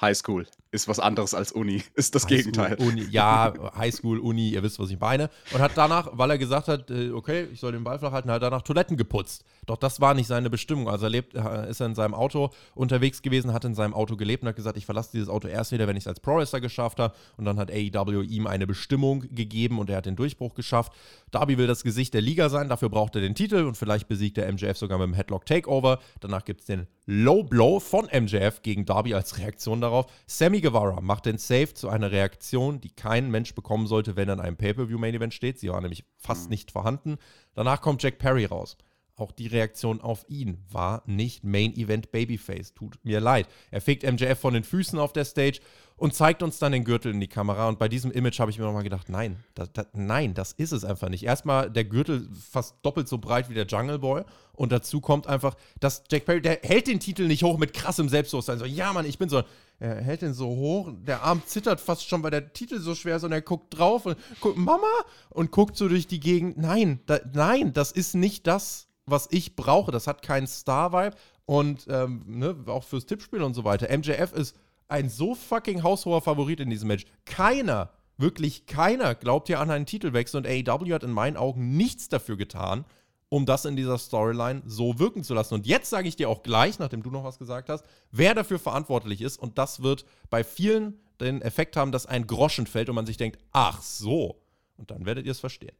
[0.00, 2.76] Highschool ist was anderes als Uni, ist das Highschool, Gegenteil.
[2.76, 5.30] Uni, ja, Highschool, Uni, ihr wisst, was ich meine.
[5.52, 8.30] Und hat danach, weil er gesagt hat, äh, okay, ich soll den Ball flach halten,
[8.30, 9.44] hat er danach Toiletten geputzt.
[9.66, 10.88] Doch das war nicht seine Bestimmung.
[10.88, 14.16] Also er lebt, äh, ist er in seinem Auto unterwegs gewesen, hat in seinem Auto
[14.16, 16.60] gelebt und hat gesagt, ich verlasse dieses Auto erst wieder, wenn ich es als Pro-Wrestler
[16.60, 17.14] geschafft habe.
[17.36, 20.92] Und dann hat AEW ihm eine Bestimmung gegeben und er hat den Durchbruch geschafft.
[21.30, 24.38] Darby will das Gesicht der Liga sein, dafür braucht er den Titel und vielleicht besiegt
[24.38, 25.98] er MJF sogar mit dem Headlock Takeover.
[26.20, 30.06] Danach gibt es den Low Blow von MJF gegen Darby als Reaktion darauf.
[30.26, 34.34] Sammy Guevara macht den Save zu einer Reaktion, die kein Mensch bekommen sollte, wenn er
[34.34, 35.58] in einem Pay-Per-View-Main-Event steht.
[35.58, 37.18] Sie war nämlich fast nicht vorhanden.
[37.54, 38.76] Danach kommt Jack Perry raus.
[39.20, 42.72] Auch die Reaktion auf ihn war nicht Main Event Babyface.
[42.72, 43.46] Tut mir leid.
[43.70, 45.60] Er fegt MJF von den Füßen auf der Stage
[45.96, 47.68] und zeigt uns dann den Gürtel in die Kamera.
[47.68, 50.72] Und bei diesem Image habe ich mir nochmal gedacht, nein, das, das, nein, das ist
[50.72, 51.24] es einfach nicht.
[51.24, 54.22] Erstmal der Gürtel fast doppelt so breit wie der Jungle Boy.
[54.54, 58.08] Und dazu kommt einfach, dass Jack Perry, der hält den Titel nicht hoch mit krassem
[58.08, 58.58] Selbstbewusstsein.
[58.58, 59.42] So, ja, Mann, ich bin so.
[59.80, 63.16] Er hält den so hoch, der Arm zittert fast schon, weil der Titel so schwer
[63.16, 64.86] ist und er guckt drauf und guckt, Mama,
[65.30, 66.58] und guckt so durch die Gegend.
[66.58, 69.90] Nein, da, nein, das ist nicht das, was ich brauche.
[69.90, 71.16] Das hat keinen Star-Vibe
[71.46, 73.88] und ähm, ne, auch fürs Tippspiel und so weiter.
[73.96, 74.54] MJF ist
[74.88, 77.06] ein so fucking haushoher Favorit in diesem Match.
[77.24, 82.08] Keiner, wirklich keiner glaubt hier an einen Titelwechsel und AEW hat in meinen Augen nichts
[82.08, 82.84] dafür getan,
[83.30, 85.54] um das in dieser Storyline so wirken zu lassen.
[85.54, 88.58] Und jetzt sage ich dir auch gleich, nachdem du noch was gesagt hast, wer dafür
[88.58, 89.38] verantwortlich ist.
[89.38, 93.16] Und das wird bei vielen den Effekt haben, dass ein Groschen fällt und man sich
[93.16, 94.42] denkt, ach so.
[94.76, 95.76] Und dann werdet ihr es verstehen.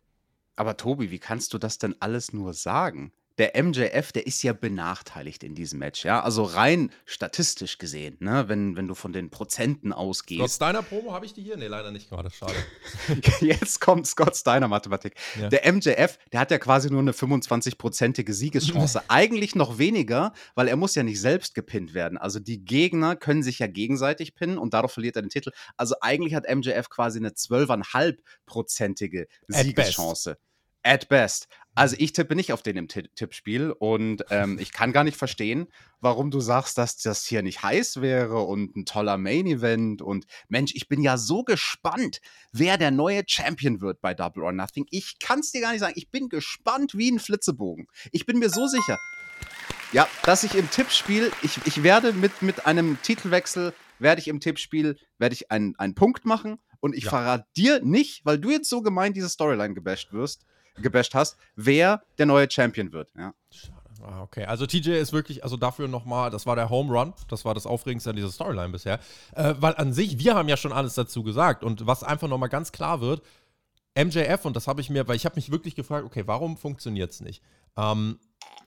[0.54, 3.12] Aber Tobi, wie kannst du das denn alles nur sagen?
[3.40, 6.20] Der MJF, der ist ja benachteiligt in diesem Match, ja.
[6.22, 10.56] Also rein statistisch gesehen, ne, wenn, wenn du von den Prozenten Scott ausgehst.
[10.56, 11.56] Steiner Promo habe ich die hier?
[11.56, 12.30] Nee, leider nicht gerade.
[12.30, 12.52] Schade.
[13.40, 15.14] Jetzt kommt Scott Steiner Mathematik.
[15.40, 15.48] Ja.
[15.48, 19.00] Der MJF, der hat ja quasi nur eine 25-prozentige Siegeschance.
[19.08, 22.18] Eigentlich noch weniger, weil er muss ja nicht selbst gepinnt werden.
[22.18, 25.52] Also die Gegner können sich ja gegenseitig pinnen und dadurch verliert er den Titel.
[25.78, 30.36] Also eigentlich hat MJF quasi eine 12,5-prozentige At Siegeschance.
[30.82, 31.48] At best.
[31.74, 35.16] Also ich tippe nicht auf den im Ti- Tippspiel und ähm, ich kann gar nicht
[35.16, 35.68] verstehen,
[36.00, 40.26] warum du sagst, dass das hier nicht heiß wäre und ein toller Main Event und
[40.48, 42.20] Mensch, ich bin ja so gespannt,
[42.52, 44.86] wer der neue Champion wird bei Double or Nothing.
[44.90, 45.94] Ich kann es dir gar nicht sagen.
[45.96, 47.86] Ich bin gespannt wie ein Flitzebogen.
[48.10, 48.98] Ich bin mir so sicher.
[49.92, 54.40] Ja, dass ich im Tippspiel, ich, ich werde mit, mit einem Titelwechsel, werde ich im
[54.40, 57.10] Tippspiel, werde ich einen, einen Punkt machen und ich Ja.
[57.10, 60.44] verrate dir nicht, weil du jetzt so gemein diese Storyline gebasht wirst,
[60.76, 63.12] gebasht hast, wer der neue Champion wird.
[63.16, 63.34] Ja.
[64.02, 64.44] Ah, okay.
[64.44, 67.66] Also TJ ist wirklich, also dafür nochmal, das war der Home Run, das war das
[67.66, 68.98] Aufregendste an dieser Storyline bisher.
[69.34, 72.48] Äh, weil an sich, wir haben ja schon alles dazu gesagt und was einfach nochmal
[72.48, 73.22] ganz klar wird,
[73.94, 77.10] MJF, und das habe ich mir, weil ich habe mich wirklich gefragt, okay, warum funktioniert
[77.10, 77.42] es nicht?
[77.76, 78.18] Ähm,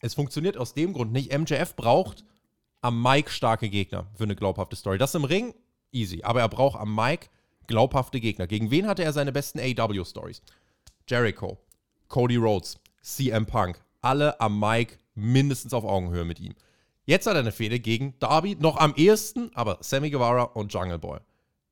[0.02, 1.36] es funktioniert aus dem Grund nicht.
[1.36, 2.26] MJF braucht
[2.82, 4.98] am Mic starke Gegner für eine glaubhafte Story.
[4.98, 5.56] Das im Ring,
[5.92, 6.24] easy.
[6.24, 7.30] Aber er braucht am Mic
[7.68, 8.48] glaubhafte Gegner.
[8.48, 10.42] Gegen wen hatte er seine besten AW-Stories?
[11.08, 11.58] Jericho,
[12.08, 13.82] Cody Rhodes, CM Punk.
[14.02, 16.56] Alle am Mic mindestens auf Augenhöhe mit ihm.
[17.06, 21.00] Jetzt hat er eine Fehde gegen Darby, noch am ehesten, aber Sammy Guevara und Jungle
[21.00, 21.20] Boy.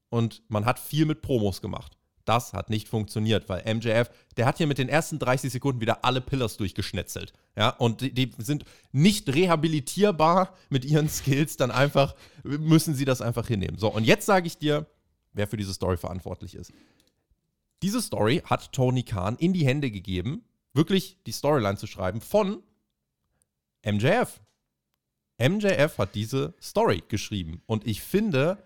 [0.10, 1.98] Und man hat viel mit Promos gemacht.
[2.26, 6.06] Das hat nicht funktioniert, weil MJF, der hat hier mit den ersten 30 Sekunden wieder
[6.06, 7.34] alle Pillars durchgeschnetzelt.
[7.58, 13.22] Ja, und die, die sind nicht rehabilitierbar mit ihren Skills, dann einfach müssen sie das
[13.22, 13.78] einfach hinnehmen.
[13.78, 14.86] So, und jetzt sage ich dir,
[15.34, 16.72] wer für diese Story verantwortlich ist.
[17.82, 22.62] Diese Story hat Tony Khan in die Hände gegeben, wirklich die Storyline zu schreiben von
[23.86, 24.40] MJF.
[25.40, 27.64] MJF hat diese Story geschrieben.
[27.66, 28.64] Und ich finde,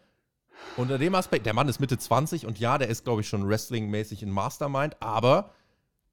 [0.76, 3.48] unter dem Aspekt, der Mann ist Mitte 20 und ja, der ist, glaube ich, schon
[3.48, 5.52] wrestlingmäßig in Mastermind, aber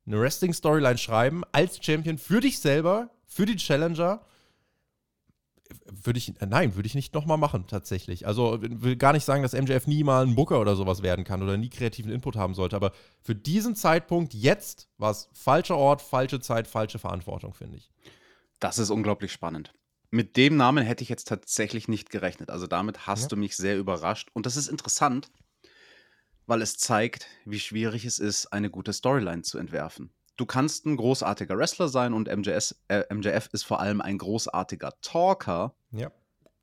[0.06, 4.24] eine Wrestling-Storyline schreiben als Champion für dich selber, für die Challenger,
[5.86, 8.26] würde ich, äh, nein, würde ich nicht nochmal machen, tatsächlich.
[8.26, 11.42] Also will gar nicht sagen, dass MJF nie mal ein Booker oder sowas werden kann
[11.42, 16.02] oder nie kreativen Input haben sollte, aber für diesen Zeitpunkt jetzt war es falscher Ort,
[16.02, 17.90] falsche Zeit, falsche Verantwortung, finde ich.
[18.60, 19.74] Das ist unglaublich spannend.
[20.10, 22.50] Mit dem Namen hätte ich jetzt tatsächlich nicht gerechnet.
[22.50, 23.28] Also damit hast ja.
[23.28, 24.28] du mich sehr überrascht.
[24.34, 25.30] Und das ist interessant,
[26.46, 30.96] weil es zeigt, wie schwierig es ist, eine gute Storyline zu entwerfen du kannst ein
[30.96, 35.74] großartiger Wrestler sein und MJS, äh, MJF ist vor allem ein großartiger Talker.
[35.90, 36.10] Ja.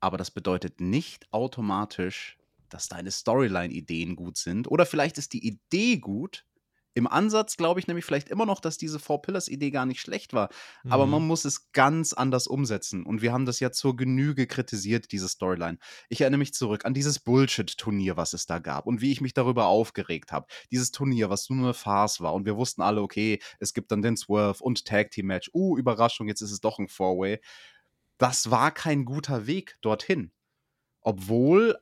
[0.00, 4.70] Aber das bedeutet nicht automatisch, dass deine Storyline-Ideen gut sind.
[4.70, 6.46] Oder vielleicht ist die Idee gut,
[6.94, 10.32] im Ansatz glaube ich nämlich vielleicht immer noch, dass diese Four Pillars-Idee gar nicht schlecht
[10.32, 10.50] war.
[10.82, 10.92] Mhm.
[10.92, 13.04] Aber man muss es ganz anders umsetzen.
[13.04, 15.78] Und wir haben das ja zur Genüge kritisiert, diese Storyline.
[16.08, 19.34] Ich erinnere mich zurück an dieses Bullshit-Turnier, was es da gab und wie ich mich
[19.34, 20.46] darüber aufgeregt habe.
[20.70, 22.34] Dieses Turnier, was nur eine Farce war.
[22.34, 25.50] Und wir wussten alle, okay, es gibt dann den Swerve und Tag-Team-Match.
[25.54, 27.40] Uh, Überraschung, jetzt ist es doch ein Four-Way.
[28.18, 30.32] Das war kein guter Weg dorthin.
[31.02, 31.78] Obwohl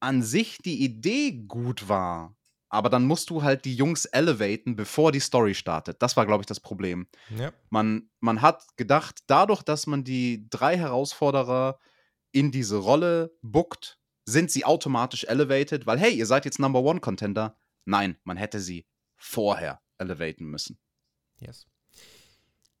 [0.00, 2.36] an sich die Idee gut war
[2.68, 6.02] aber dann musst du halt die Jungs elevaten, bevor die Story startet.
[6.02, 7.06] Das war, glaube ich, das Problem.
[7.36, 7.52] Ja.
[7.70, 11.78] Man, man hat gedacht, dadurch, dass man die drei Herausforderer
[12.32, 17.00] in diese Rolle bookt, sind sie automatisch elevated, weil, hey, ihr seid jetzt Number One
[17.00, 17.56] Contender.
[17.84, 18.86] Nein, man hätte sie
[19.16, 20.78] vorher elevaten müssen.
[21.38, 21.66] Yes.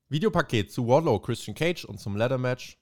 [0.08, 2.78] Videopaket zu Wardlow, Christian Cage und zum Ladder Match.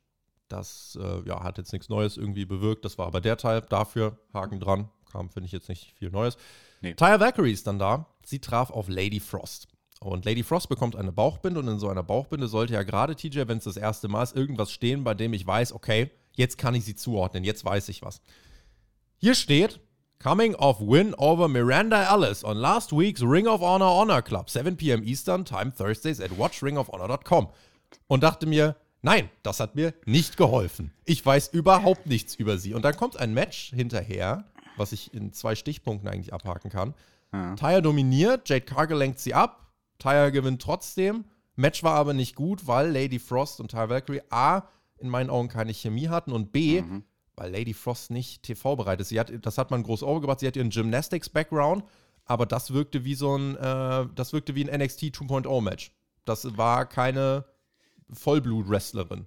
[0.48, 2.84] Das äh, ja, hat jetzt nichts Neues irgendwie bewirkt.
[2.84, 3.62] Das war aber der Teil.
[3.62, 4.90] Dafür Haken dran.
[5.10, 6.36] Kam, finde ich jetzt nicht viel Neues.
[6.84, 6.94] Nee.
[6.94, 8.06] Tyre Valkyrie ist dann da.
[8.24, 9.68] Sie traf auf Lady Frost.
[10.00, 13.44] Und Lady Frost bekommt eine Bauchbinde und in so einer Bauchbinde sollte ja gerade TJ,
[13.46, 16.74] wenn es das erste Mal ist, irgendwas stehen, bei dem ich weiß, okay, jetzt kann
[16.74, 18.20] ich sie zuordnen, jetzt weiß ich was.
[19.16, 19.80] Hier steht,
[20.22, 24.76] Coming of win over Miranda Ellis on last week's Ring of Honor Honor Club, 7
[24.76, 25.02] p.m.
[25.02, 27.48] Eastern Time Thursdays at watchringofonor.com.
[28.06, 30.92] Und dachte mir, nein, das hat mir nicht geholfen.
[31.06, 32.74] Ich weiß überhaupt nichts über sie.
[32.74, 34.44] Und dann kommt ein Match hinterher,
[34.76, 36.94] was ich in zwei Stichpunkten eigentlich abhaken kann.
[37.32, 37.54] Ja.
[37.56, 41.24] Tyre dominiert, Jade Cargill lenkt sie ab, Tyre gewinnt trotzdem.
[41.56, 44.62] Match war aber nicht gut, weil Lady Frost und Tyre Valkyrie A
[44.98, 47.04] in meinen Augen keine Chemie hatten und B, mhm.
[47.36, 49.08] weil Lady Frost nicht TV-bereit ist.
[49.08, 50.40] Sie hat, das hat man groß overgebracht.
[50.40, 51.84] Sie hat ihren Gymnastics-Background,
[52.24, 55.92] aber das wirkte wie so ein, äh, das wirkte wie ein NXT 2.0-Match.
[56.24, 57.44] Das war keine
[58.10, 59.26] Vollblut-Wrestlerin.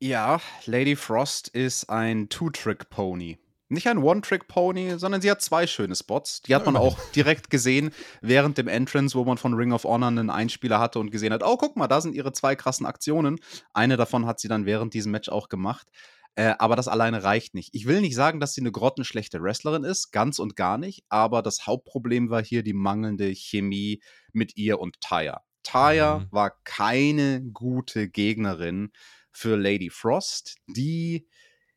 [0.00, 3.38] Ja, Lady Frost ist ein Two-Trick-Pony
[3.74, 6.42] nicht ein One-Trick-Pony, sondern sie hat zwei schöne Spots.
[6.42, 7.90] Die hat man auch direkt gesehen
[8.22, 11.42] während dem Entrance, wo man von Ring of Honor einen Einspieler hatte und gesehen hat,
[11.44, 13.38] oh, guck mal, da sind ihre zwei krassen Aktionen.
[13.72, 15.88] Eine davon hat sie dann während diesem Match auch gemacht.
[16.36, 17.70] Äh, aber das alleine reicht nicht.
[17.72, 21.42] Ich will nicht sagen, dass sie eine grottenschlechte Wrestlerin ist, ganz und gar nicht, aber
[21.42, 24.02] das Hauptproblem war hier die mangelnde Chemie
[24.32, 25.42] mit ihr und Taya.
[25.62, 26.28] Taya mhm.
[26.32, 28.90] war keine gute Gegnerin
[29.30, 31.28] für Lady Frost, die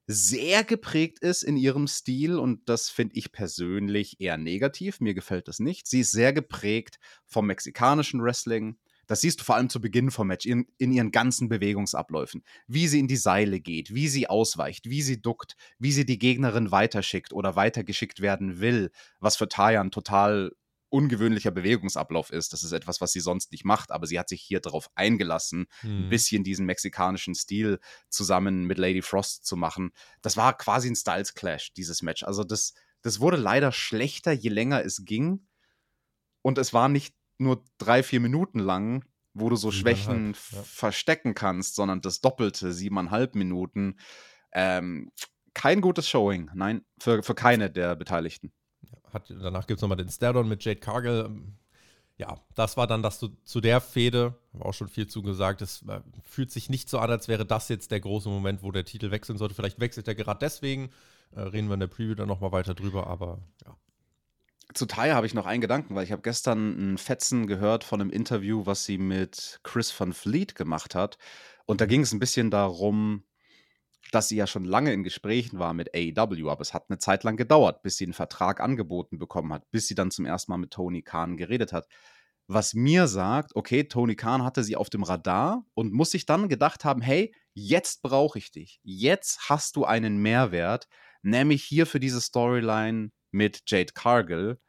[0.08, 5.02] sehr geprägt ist in ihrem Stil und das finde ich persönlich eher negativ.
[5.02, 5.86] Mir gefällt das nicht.
[5.88, 8.78] Sie ist sehr geprägt vom mexikanischen Wrestling.
[9.06, 12.44] Das siehst du vor allem zu Beginn vom Match in, in, ihren ganzen Bewegungsabläufen.
[12.68, 16.20] Wie sie in die Seile geht, wie sie ausweicht, wie sie duckt, wie sie die
[16.20, 20.52] Gegnerin weiterschickt oder weitergeschickt werden will, was für Tayan total
[20.90, 22.54] ungewöhnlicher Bewegungsablauf ist.
[22.54, 25.68] Das ist etwas, was sie sonst nicht macht, aber sie hat sich hier darauf eingelassen,
[25.82, 26.06] hm.
[26.06, 27.80] ein bisschen diesen mexikanischen Stil
[28.10, 29.92] zusammen mit Lady Frost zu machen.
[30.22, 32.24] Das war quasi ein Styles Clash, dieses Match.
[32.24, 35.48] Also das, das wurde leider schlechter, je länger es ging.
[36.42, 40.64] Und es war nicht nur drei, vier Minuten lang, wo du so Schwächen ja.
[40.64, 44.00] verstecken kannst, sondern das Doppelte, siebeneinhalb Minuten.
[44.52, 45.12] Ähm,
[45.54, 48.54] kein gutes Showing, nein, für, für keine der Beteiligten
[49.14, 51.30] hat, danach gibt es nochmal den Stairdown mit Jade Cargill.
[52.18, 55.62] Ja, das war dann das zu, zu der Fehde, habe auch schon viel zugesagt.
[55.62, 58.72] Es äh, fühlt sich nicht so an, als wäre das jetzt der große Moment, wo
[58.72, 59.54] der Titel wechseln sollte.
[59.54, 60.90] Vielleicht wechselt er gerade deswegen.
[61.36, 63.76] Äh, reden wir in der Preview dann nochmal weiter drüber, aber ja.
[64.74, 68.02] Zu Taya habe ich noch einen Gedanken, weil ich habe gestern ein Fetzen gehört von
[68.02, 71.18] einem Interview, was sie mit Chris van Fleet gemacht hat.
[71.66, 73.24] Und da ging es ein bisschen darum,
[74.12, 77.24] dass sie ja schon lange in Gesprächen war mit AEW, aber es hat eine Zeit
[77.24, 80.58] lang gedauert, bis sie einen Vertrag angeboten bekommen hat, bis sie dann zum ersten Mal
[80.58, 81.88] mit Tony Khan geredet hat.
[82.48, 86.48] Was mir sagt, okay, Tony Khan hatte sie auf dem Radar und muss sich dann
[86.48, 88.80] gedacht haben, hey, jetzt brauche ich dich.
[88.84, 90.88] Jetzt hast du einen Mehrwert,
[91.22, 94.62] nämlich hier für diese Storyline mit Jade Cargill.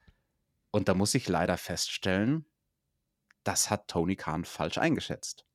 [0.73, 2.47] Und da muss ich leider feststellen,
[3.45, 5.48] das hat Tony Khan falsch eingeschätzt.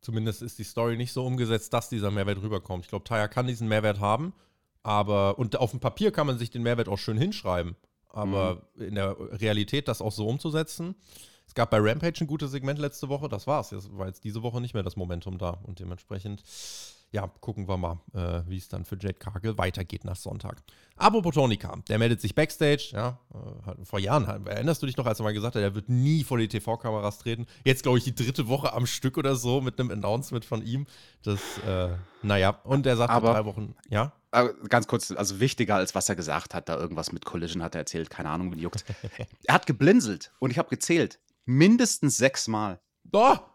[0.00, 2.84] Zumindest ist die Story nicht so umgesetzt, dass dieser Mehrwert rüberkommt.
[2.84, 4.32] Ich glaube, Taya kann diesen Mehrwert haben,
[4.82, 7.76] aber und auf dem Papier kann man sich den Mehrwert auch schön hinschreiben.
[8.08, 8.82] Aber mhm.
[8.82, 10.94] in der Realität das auch so umzusetzen,
[11.48, 13.70] Es gab bei Rampage ein gutes Segment letzte Woche, das war's.
[13.70, 16.42] Jetzt war jetzt diese Woche nicht mehr das Momentum da und dementsprechend
[17.10, 20.62] ja, gucken wir mal, äh, wie es dann für Jade Cargill weitergeht nach Sonntag.
[20.96, 25.20] Abo Botonica, der meldet sich Backstage, ja, äh, vor Jahren, erinnerst du dich noch, als
[25.20, 27.46] er mal gesagt hat, er wird nie vor die TV-Kameras treten.
[27.64, 30.86] Jetzt, glaube ich, die dritte Woche am Stück oder so mit einem Announcement von ihm.
[31.22, 34.12] Das, äh, naja, und er sagt aber, drei Wochen, ja.
[34.30, 37.74] Aber ganz kurz, also wichtiger als was er gesagt hat, da irgendwas mit Collision hat
[37.74, 38.84] er erzählt, keine Ahnung, wie juckt.
[39.44, 42.80] er hat geblinzelt und ich habe gezählt, mindestens sechsmal.
[43.04, 43.48] Doch,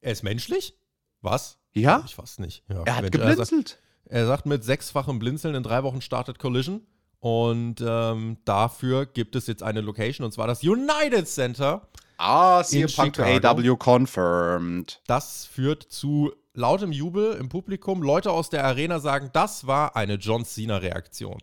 [0.00, 0.76] er ist menschlich?
[1.20, 1.58] Was?
[1.76, 2.02] Ja?
[2.06, 2.64] Ich fast nicht.
[2.68, 3.38] Ja, er hat geblinzelt.
[3.38, 6.82] Er sagt, er sagt, mit sechsfachem Blinzeln in drei Wochen startet Collision.
[7.20, 11.88] Und ähm, dafür gibt es jetzt eine Location, und zwar das United Center.
[12.18, 15.02] Ah, CM Punk AW confirmed.
[15.06, 18.02] Das führt zu lautem Jubel im Publikum.
[18.02, 21.38] Leute aus der Arena sagen, das war eine John Cena-Reaktion.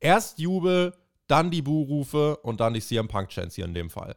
[0.00, 0.94] Erst Jubel,
[1.28, 4.16] dann die Buhrufe und dann die CM Punk-Chance hier in dem Fall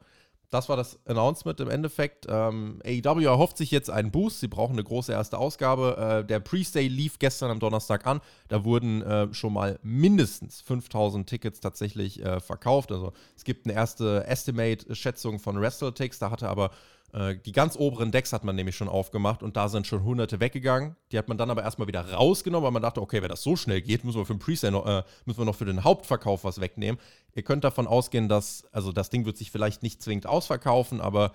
[0.52, 2.28] das war das Announcement im Endeffekt.
[2.30, 4.42] Ähm, AEW erhofft sich jetzt einen Boost.
[4.42, 6.22] Sie brauchen eine große erste Ausgabe.
[6.24, 8.20] Äh, der Pre-Stay lief gestern am Donnerstag an.
[8.50, 12.92] Da wurden äh, schon mal mindestens 5000 Tickets tatsächlich äh, verkauft.
[12.92, 16.20] Also es gibt eine erste Estimate-Schätzung von WrestleTix.
[16.20, 16.72] Da hatte aber
[17.14, 20.40] äh, die ganz oberen Decks hat man nämlich schon aufgemacht und da sind schon hunderte
[20.40, 20.96] weggegangen.
[21.12, 23.56] Die hat man dann aber erstmal wieder rausgenommen, weil man dachte, okay, wenn das so
[23.56, 26.44] schnell geht, müssen wir für den Presale noch, äh, müssen wir noch für den Hauptverkauf
[26.44, 27.00] was wegnehmen.
[27.34, 31.34] Ihr könnt davon ausgehen, dass, also das Ding wird sich vielleicht nicht zwingend ausverkaufen, aber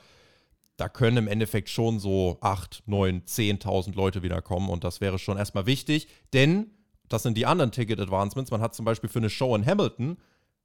[0.76, 5.18] da können im Endeffekt schon so 8, 9, 10.000 Leute wieder kommen und das wäre
[5.18, 6.70] schon erstmal wichtig, denn
[7.08, 8.50] das sind die anderen Ticket-Advancements.
[8.50, 10.16] Man hat zum Beispiel für eine Show in Hamilton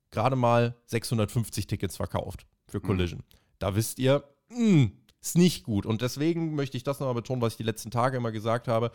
[0.10, 2.84] gerade mal 650 Tickets verkauft für mhm.
[2.84, 3.20] Collision.
[3.20, 3.36] Mhm.
[3.60, 4.92] Da wisst ihr, mh, hm,
[5.22, 5.86] ist nicht gut.
[5.86, 8.92] Und deswegen möchte ich das nochmal betonen, was ich die letzten Tage immer gesagt habe.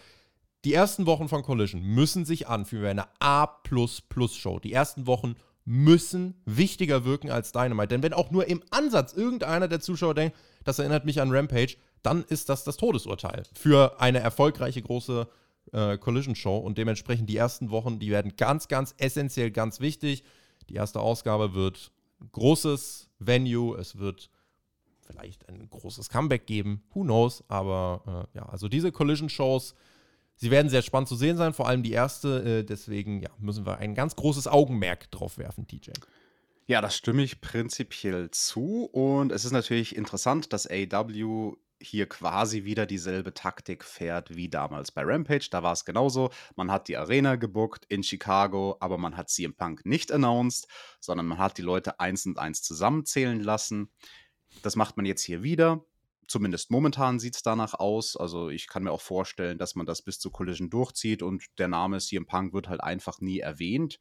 [0.64, 4.58] Die ersten Wochen von Collision müssen sich anfühlen wie eine A-Show.
[4.58, 7.88] Die ersten Wochen müssen wichtiger wirken als Dynamite.
[7.88, 11.76] Denn wenn auch nur im Ansatz irgendeiner der Zuschauer denkt, das erinnert mich an Rampage,
[12.02, 15.28] dann ist das das Todesurteil für eine erfolgreiche große
[15.72, 16.56] äh, Collision-Show.
[16.58, 20.24] Und dementsprechend die ersten Wochen, die werden ganz, ganz essentiell, ganz wichtig.
[20.68, 21.92] Die erste Ausgabe wird
[22.32, 24.30] großes Venue, es wird
[25.06, 26.82] vielleicht ein großes Comeback geben.
[26.92, 27.44] Who knows?
[27.48, 29.74] Aber äh, ja, also diese Collision-Shows,
[30.36, 32.60] sie werden sehr spannend zu sehen sein, vor allem die erste.
[32.60, 35.90] Äh, deswegen ja, müssen wir ein ganz großes Augenmerk drauf werfen, TJ.
[36.66, 38.86] Ja, das stimme ich prinzipiell zu.
[38.86, 44.92] Und es ist natürlich interessant, dass AW hier quasi wieder dieselbe Taktik fährt wie damals
[44.92, 45.48] bei Rampage.
[45.50, 46.30] Da war es genauso.
[46.54, 50.68] Man hat die Arena gebuckt in Chicago, aber man hat CM Punk nicht announced,
[51.00, 53.90] sondern man hat die Leute eins und eins zusammenzählen lassen.
[54.62, 55.84] Das macht man jetzt hier wieder.
[56.28, 58.16] Zumindest momentan sieht es danach aus.
[58.16, 61.68] Also ich kann mir auch vorstellen, dass man das bis zu Collision durchzieht und der
[61.68, 64.00] Name CM Punk wird halt einfach nie erwähnt.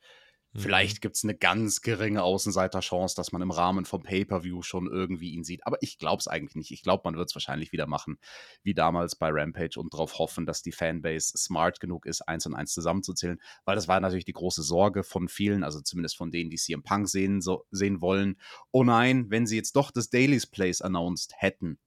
[0.55, 0.59] Mhm.
[0.61, 5.31] Vielleicht gibt es eine ganz geringe Außenseiterchance, dass man im Rahmen vom Pay-Per-View schon irgendwie
[5.31, 5.67] ihn sieht.
[5.67, 6.71] Aber ich glaube es eigentlich nicht.
[6.71, 8.17] Ich glaube, man wird es wahrscheinlich wieder machen,
[8.63, 12.55] wie damals bei Rampage und darauf hoffen, dass die Fanbase smart genug ist, eins und
[12.55, 13.41] eins zusammenzuzählen.
[13.65, 16.83] Weil das war natürlich die große Sorge von vielen, also zumindest von denen, die CM
[16.83, 18.39] Punk sehen, so, sehen wollen.
[18.71, 21.79] Oh nein, wenn sie jetzt doch das Daily's Place announced hätten,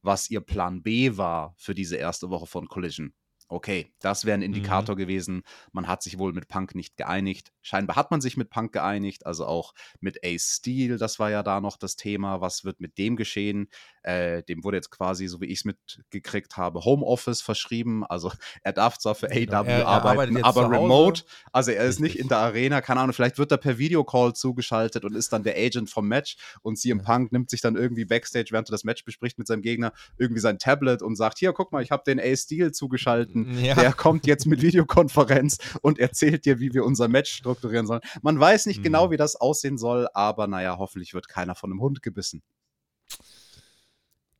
[0.00, 3.14] was ihr Plan B war für diese erste Woche von Collision
[3.52, 4.98] Okay, das wäre ein Indikator mhm.
[4.98, 5.42] gewesen.
[5.72, 7.52] Man hat sich wohl mit Punk nicht geeinigt.
[7.60, 11.42] Scheinbar hat man sich mit Punk geeinigt, also auch mit Ace Steel, das war ja
[11.42, 12.40] da noch das Thema.
[12.40, 13.68] Was wird mit dem geschehen?
[14.04, 18.04] Äh, dem wurde jetzt quasi, so wie ich es mitgekriegt habe, Homeoffice verschrieben.
[18.06, 18.32] Also
[18.62, 19.60] er darf zwar für genau.
[19.60, 21.24] AW er, arbeiten, er aber remote.
[21.52, 25.04] Also er ist nicht in der Arena, keine Ahnung, vielleicht wird er per Videocall zugeschaltet
[25.04, 27.04] und ist dann der Agent vom Match und CM ja.
[27.04, 30.40] Punk nimmt sich dann irgendwie Backstage, während er das Match bespricht mit seinem Gegner, irgendwie
[30.40, 33.74] sein Tablet und sagt, hier, guck mal, ich habe den Ace Steel zugeschaltet ja.
[33.74, 38.00] der kommt jetzt mit Videokonferenz und erzählt dir, wie wir unser Match strukturieren sollen.
[38.22, 39.02] Man weiß nicht genau, mhm.
[39.02, 42.42] genau, wie das aussehen soll, aber naja, hoffentlich wird keiner von einem Hund gebissen.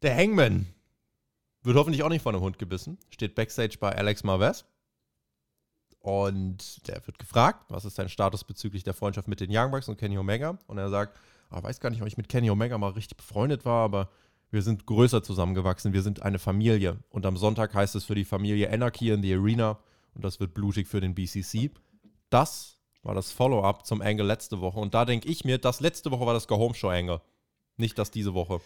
[0.03, 0.67] Der Hangman
[1.63, 2.99] wird hoffentlich auch nicht von einem Hund gebissen.
[3.11, 4.65] Steht backstage bei Alex Marvez.
[6.01, 9.89] Und der wird gefragt, was ist sein Status bezüglich der Freundschaft mit den Young Bucks
[9.89, 10.59] und Kenny Omega.
[10.67, 11.17] Und er sagt,
[11.51, 14.11] ah, weiß gar nicht, ob ich mit Kenny Omega mal richtig befreundet war, aber
[14.53, 16.99] wir sind größer zusammengewachsen, wir sind eine Familie.
[17.09, 19.79] Und am Sonntag heißt es für die Familie Anarchy in the Arena
[20.15, 21.71] und das wird blutig für den BCC.
[22.29, 24.79] Das war das Follow-up zum Angle letzte Woche.
[24.79, 27.23] Und da denke ich mir, das letzte Woche war das Go-Home-Show-Angle.
[27.79, 28.61] Nicht das diese Woche.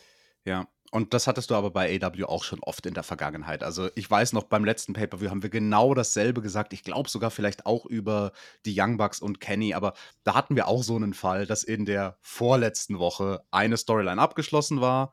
[0.45, 3.63] Ja, und das hattest du aber bei AW auch schon oft in der Vergangenheit.
[3.63, 6.73] Also ich weiß noch, beim letzten Pay-Per-View haben wir genau dasselbe gesagt.
[6.73, 8.33] Ich glaube sogar vielleicht auch über
[8.65, 11.85] die Young Bucks und Kenny, aber da hatten wir auch so einen Fall, dass in
[11.85, 15.13] der vorletzten Woche eine Storyline abgeschlossen war,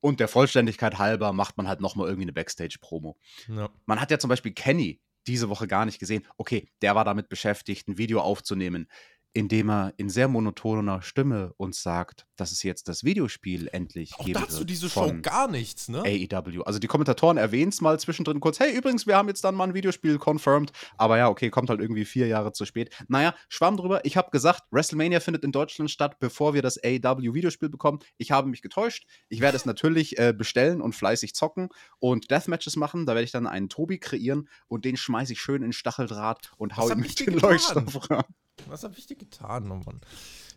[0.00, 3.16] und der Vollständigkeit halber macht man halt nochmal irgendwie eine Backstage-Promo.
[3.48, 3.70] Ja.
[3.86, 6.26] Man hat ja zum Beispiel Kenny diese Woche gar nicht gesehen.
[6.36, 8.88] Okay, der war damit beschäftigt, ein Video aufzunehmen.
[9.32, 14.24] Indem er in sehr monotoner Stimme uns sagt, dass es jetzt das Videospiel endlich Auch
[14.24, 16.00] geben dazu wird diese Show gar nichts, ne?
[16.00, 16.62] AEW.
[16.62, 19.64] Also die Kommentatoren erwähnen es mal zwischendrin kurz, hey, übrigens, wir haben jetzt dann mal
[19.64, 20.72] ein Videospiel confirmed.
[20.96, 22.94] Aber ja, okay, kommt halt irgendwie vier Jahre zu spät.
[23.08, 24.04] Naja, schwamm drüber.
[24.04, 28.00] Ich habe gesagt, WrestleMania findet in Deutschland statt, bevor wir das AEW-Videospiel bekommen.
[28.16, 29.06] Ich habe mich getäuscht.
[29.28, 31.68] Ich werde es natürlich äh, bestellen und fleißig zocken
[31.98, 33.06] und Deathmatches machen.
[33.06, 36.76] Da werde ich dann einen Tobi kreieren und den schmeiße ich schön in Stacheldraht und
[36.76, 37.38] hau ich mit den?
[37.38, 38.24] Leuchtstoff ran.
[38.66, 40.00] Was habe ich dir getan, oh Mann?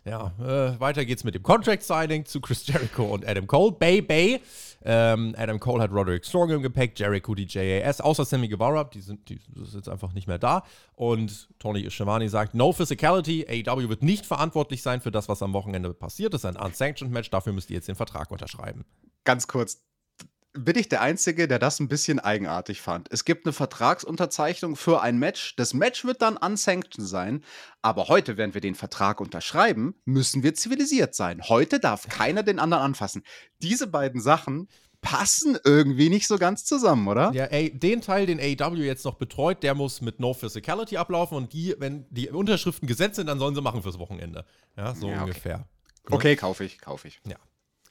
[0.04, 3.72] Ja, äh, weiter geht's mit dem Contract-Signing zu Chris Jericho und Adam Cole.
[3.72, 4.40] Bay Bay.
[4.84, 9.00] Ähm, Adam Cole hat Roderick Strong im Gepäck, Jericho die JAS, außer Sammy Guevara, die
[9.00, 10.64] sind, die sind jetzt einfach nicht mehr da.
[10.96, 15.52] Und Tony Schiavone sagt, no physicality, AEW wird nicht verantwortlich sein für das, was am
[15.52, 16.34] Wochenende passiert.
[16.34, 18.84] Das ist ein unsanctioned Match, dafür müsst ihr jetzt den Vertrag unterschreiben.
[19.24, 19.84] ganz kurz.
[20.54, 23.08] Bin ich der Einzige, der das ein bisschen eigenartig fand?
[23.10, 25.56] Es gibt eine Vertragsunterzeichnung für ein Match.
[25.56, 27.42] Das Match wird dann unsanctioned sein.
[27.80, 31.40] Aber heute, während wir den Vertrag unterschreiben, müssen wir zivilisiert sein.
[31.48, 33.22] Heute darf keiner den anderen anfassen.
[33.62, 34.68] Diese beiden Sachen
[35.00, 37.32] passen irgendwie nicht so ganz zusammen, oder?
[37.32, 41.36] Ja, ey, den Teil, den AEW jetzt noch betreut, der muss mit No Physicality ablaufen
[41.36, 44.44] und die, wenn die Unterschriften gesetzt sind, dann sollen sie machen fürs Wochenende.
[44.76, 45.22] Ja, so Ja, okay.
[45.22, 45.68] ungefähr.
[46.10, 47.20] Okay, kaufe ich, kaufe ich.
[47.26, 47.36] Ja.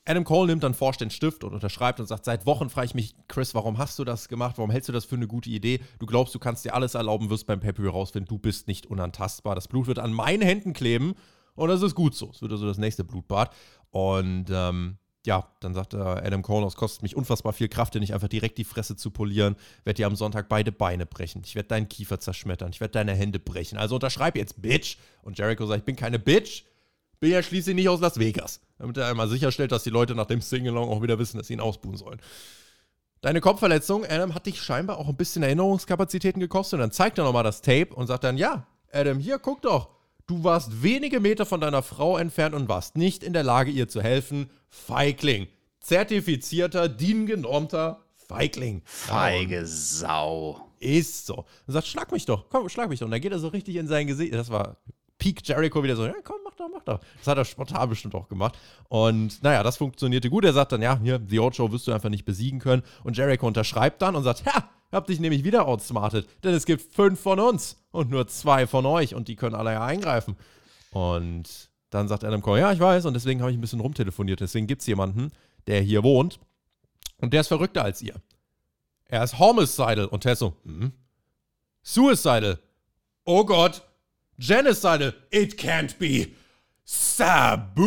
[0.06, 2.96] Adam Cole nimmt dann Forsch den Stift und unterschreibt und sagt: Seit Wochen frage ich
[2.96, 4.58] mich, Chris, warum hast du das gemacht?
[4.58, 5.80] Warum hältst du das für eine gute Idee?
[6.00, 9.54] Du glaubst, du kannst dir alles erlauben, wirst beim pay rausfinden, du bist nicht unantastbar.
[9.54, 11.14] Das Blut wird an meinen Händen kleben
[11.56, 12.32] und das ist gut so.
[12.32, 13.54] Es wird also das nächste Blutbad.
[13.92, 18.00] Und ähm, ja, dann sagt äh, Adam Cole, es kostet mich unfassbar viel Kraft, dir
[18.00, 19.56] nicht einfach direkt die Fresse zu polieren.
[19.84, 21.44] Werd dir am Sonntag beide Beine brechen.
[21.46, 22.72] Ich werde deinen Kiefer zerschmettern.
[22.72, 23.78] Ich werde deine Hände brechen.
[23.78, 24.98] Also unterschreib jetzt, Bitch.
[25.22, 26.64] Und Jericho sagt, ich bin keine Bitch.
[27.22, 28.62] Bin ja schließlich nicht aus Las Vegas.
[28.80, 31.54] Damit er einmal sicherstellt, dass die Leute nach dem Singalong auch wieder wissen, dass sie
[31.54, 32.20] ihn ausbuhen sollen.
[33.22, 36.78] Deine Kopfverletzung, Adam, hat dich scheinbar auch ein bisschen Erinnerungskapazitäten gekostet.
[36.78, 39.90] Und dann zeigt er nochmal das Tape und sagt dann, ja, Adam, hier, guck doch.
[40.26, 43.88] Du warst wenige Meter von deiner Frau entfernt und warst nicht in der Lage, ihr
[43.88, 44.50] zu helfen.
[44.68, 45.48] Feigling.
[45.80, 48.82] Zertifizierter, DIN-genormter Feigling.
[48.86, 50.70] Feige Sau.
[50.80, 51.46] Ist so.
[51.68, 53.06] Und sagt, schlag mich doch, komm, schlag mich doch.
[53.06, 54.34] Und dann geht er so richtig in sein Gesicht.
[54.34, 54.78] Das war
[55.22, 57.00] Peak Jericho wieder so, ja, komm, mach doch, mach doch.
[57.20, 58.58] Das hat er spontan bestimmt auch gemacht.
[58.90, 60.44] Und naja, das funktionierte gut.
[60.44, 62.82] Er sagt dann, ja, hier, The Old Show wirst du einfach nicht besiegen können.
[63.04, 66.28] Und Jericho unterschreibt dann und sagt, ja, hab dich nämlich wieder outsmartet.
[66.44, 69.14] Denn es gibt fünf von uns und nur zwei von euch.
[69.14, 70.38] Und die können alle ja eingreifen.
[70.90, 73.06] Und dann sagt Adam Cole, ja, ich weiß.
[73.06, 74.40] Und deswegen habe ich ein bisschen rumtelefoniert.
[74.40, 75.32] Deswegen gibt es jemanden,
[75.68, 76.40] der hier wohnt.
[77.18, 78.16] Und der ist verrückter als ihr.
[79.06, 80.06] Er ist homicidal.
[80.06, 80.94] Und Tess so, hm?
[81.84, 82.58] Suicidal.
[83.24, 83.84] Oh Gott.
[84.42, 85.14] Genocidal.
[85.30, 86.34] It can't be.
[86.84, 87.84] Sabu.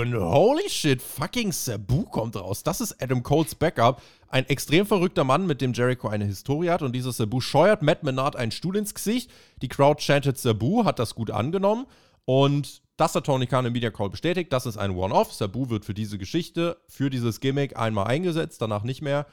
[0.00, 2.62] Und holy shit, fucking Sabu kommt raus.
[2.62, 4.00] Das ist Adam Coles Backup.
[4.28, 6.82] Ein extrem verrückter Mann, mit dem Jericho eine Historie hat.
[6.82, 9.30] Und dieser Sabu scheuert Matt Menard einen Stuhl ins Gesicht.
[9.60, 11.86] Die Crowd chantet Sabu, hat das gut angenommen.
[12.24, 14.52] Und das hat Tony Khan im Media Call bestätigt.
[14.52, 15.34] Das ist ein One-Off.
[15.34, 19.26] Sabu wird für diese Geschichte, für dieses Gimmick einmal eingesetzt, danach nicht mehr.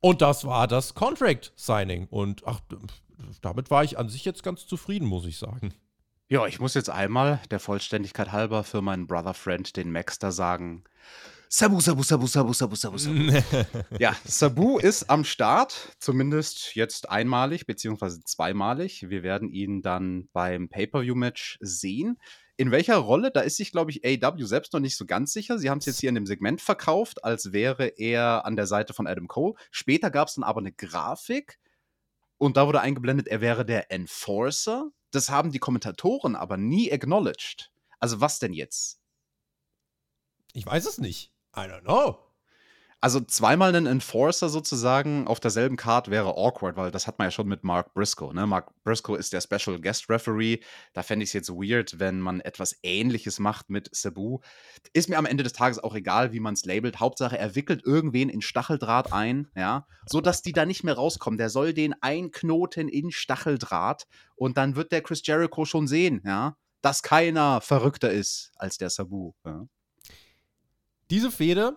[0.00, 2.06] Und das war das Contract Signing.
[2.10, 2.60] Und ach,
[3.42, 5.72] damit war ich an sich jetzt ganz zufrieden, muss ich sagen.
[6.28, 10.82] Ja, ich muss jetzt einmal der Vollständigkeit halber für meinen Brother Friend, den Maxter, sagen.
[11.48, 13.16] Sabu, Sabu, Sabu, Sabu, Sabu, Sabu, Sabu.
[14.00, 19.08] ja, Sabu ist am Start, zumindest jetzt einmalig, beziehungsweise zweimalig.
[19.08, 22.18] Wir werden ihn dann beim Pay-Per-View-Match sehen.
[22.56, 23.30] In welcher Rolle?
[23.30, 25.58] Da ist sich, glaube ich, AW selbst noch nicht so ganz sicher.
[25.58, 28.94] Sie haben es jetzt hier in dem Segment verkauft, als wäre er an der Seite
[28.94, 29.54] von Adam Cole.
[29.70, 31.60] Später gab es dann aber eine Grafik
[32.38, 34.90] und da wurde eingeblendet, er wäre der Enforcer.
[35.10, 37.72] Das haben die Kommentatoren aber nie acknowledged.
[37.98, 39.00] Also was denn jetzt?
[40.52, 41.32] Ich weiß es nicht.
[41.56, 42.25] I don't know.
[43.02, 47.30] Also zweimal einen Enforcer sozusagen auf derselben Card wäre awkward, weil das hat man ja
[47.30, 48.32] schon mit Mark Briscoe.
[48.32, 48.46] Ne?
[48.46, 50.60] Mark Briscoe ist der Special Guest Referee.
[50.94, 54.38] Da fände ich es jetzt weird, wenn man etwas Ähnliches macht mit Sabu.
[54.94, 56.98] Ist mir am Ende des Tages auch egal, wie man es labelt.
[56.98, 61.36] Hauptsache, er wickelt irgendwen in Stacheldraht ein, ja, sodass die da nicht mehr rauskommen.
[61.36, 66.56] Der soll den einknoten in Stacheldraht und dann wird der Chris Jericho schon sehen, ja,
[66.80, 69.32] dass keiner verrückter ist als der Sabu.
[69.44, 69.66] Ja.
[71.10, 71.76] Diese Fehde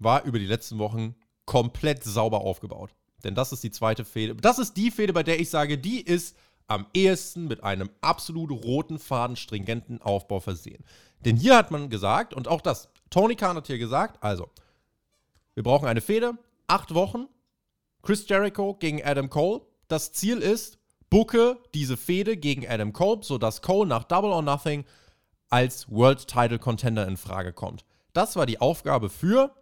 [0.00, 2.90] war über die letzten Wochen komplett sauber aufgebaut.
[3.22, 4.34] Denn das ist die zweite Fehde.
[4.34, 6.36] Das ist die Fehde, bei der ich sage, die ist
[6.66, 10.84] am ehesten mit einem absolut roten Faden stringenten Aufbau versehen.
[11.24, 14.48] Denn hier hat man gesagt, und auch das, Tony Khan hat hier gesagt, also,
[15.54, 16.38] wir brauchen eine Fehde,
[16.68, 17.26] acht Wochen,
[18.02, 19.62] Chris Jericho gegen Adam Cole.
[19.88, 20.78] Das Ziel ist,
[21.10, 24.84] bucke diese Fehde gegen Adam Cole, sodass Cole nach Double or Nothing
[25.50, 27.84] als World Title Contender in Frage kommt.
[28.12, 29.54] Das war die Aufgabe für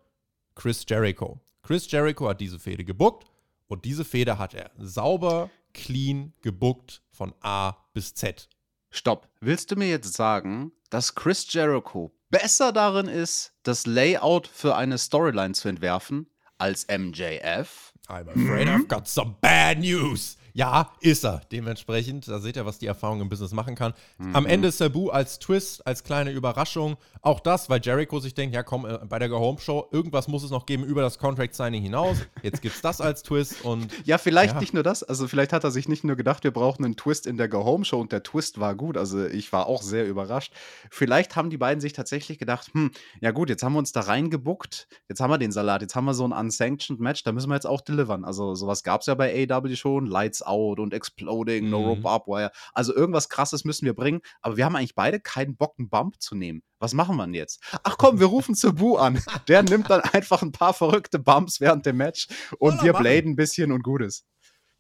[0.59, 1.41] Chris Jericho.
[1.63, 3.31] Chris Jericho hat diese Fehde gebuckt
[3.69, 8.49] und diese Fehde hat er sauber, clean gebuckt von A bis Z.
[8.91, 9.29] Stopp.
[9.41, 14.99] Willst du mir jetzt sagen, dass Chris Jericho besser darin ist, das Layout für eine
[14.99, 16.29] Storyline zu entwerfen,
[16.59, 17.95] als MJF?
[18.09, 20.38] I'm afraid I've got some bad news.
[20.53, 21.43] Ja, ist er.
[21.53, 23.95] Dementsprechend, da seht ihr, was die Erfahrung im Business machen kann.
[24.19, 24.37] Mhm.
[24.37, 26.97] Am Ende Sabu als Twist, als kleine Überraschung.
[27.23, 30.29] Auch das, weil Jericho sich denkt, ja komm, äh, bei der Go Home Show, irgendwas
[30.29, 32.19] muss es noch geben über das Contract Signing hinaus.
[32.43, 33.89] Jetzt gibt's das als Twist und.
[34.05, 34.61] Ja, vielleicht ja.
[34.61, 35.03] nicht nur das.
[35.03, 37.65] Also vielleicht hat er sich nicht nur gedacht, wir brauchen einen Twist in der Go
[37.65, 38.97] Home Show und der Twist war gut.
[38.97, 40.55] Also ich war auch sehr überrascht.
[40.91, 42.91] Vielleicht haben die beiden sich tatsächlich gedacht, hm,
[43.21, 46.05] ja gut, jetzt haben wir uns da reingebuckt, jetzt haben wir den Salat, jetzt haben
[46.07, 48.25] wir so ein unsanctioned Match, da müssen wir jetzt auch delivern.
[48.25, 51.71] Also sowas gab es ja bei AW schon, Lights Out und Exploding, mhm.
[51.71, 52.51] No Rope Barbed Wire.
[52.73, 56.21] Also irgendwas krasses müssen wir bringen, aber wir haben eigentlich beide keinen Bock, einen Bump
[56.21, 56.63] zu nehmen.
[56.79, 57.61] Was machen wir denn jetzt?
[57.83, 59.21] Ach komm, wir rufen Cebu an.
[59.49, 62.29] Der nimmt dann einfach ein paar verrückte Bumps während dem Match
[62.59, 64.25] und wir bladen ein bisschen und gut ist.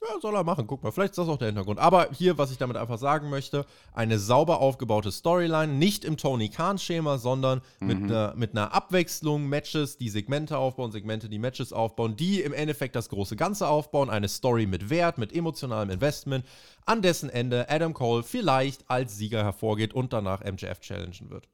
[0.00, 0.66] Ja, soll er machen.
[0.68, 1.80] Guck mal, vielleicht ist das auch der Hintergrund.
[1.80, 6.48] Aber hier, was ich damit einfach sagen möchte, eine sauber aufgebaute Storyline, nicht im Tony
[6.48, 7.86] Khan-Schema, sondern mhm.
[7.86, 12.52] mit, einer, mit einer Abwechslung, Matches, die Segmente aufbauen, Segmente, die Matches aufbauen, die im
[12.52, 16.46] Endeffekt das große Ganze aufbauen, eine Story mit Wert, mit emotionalem Investment,
[16.86, 21.48] an dessen Ende Adam Cole vielleicht als Sieger hervorgeht und danach MJF challengen wird.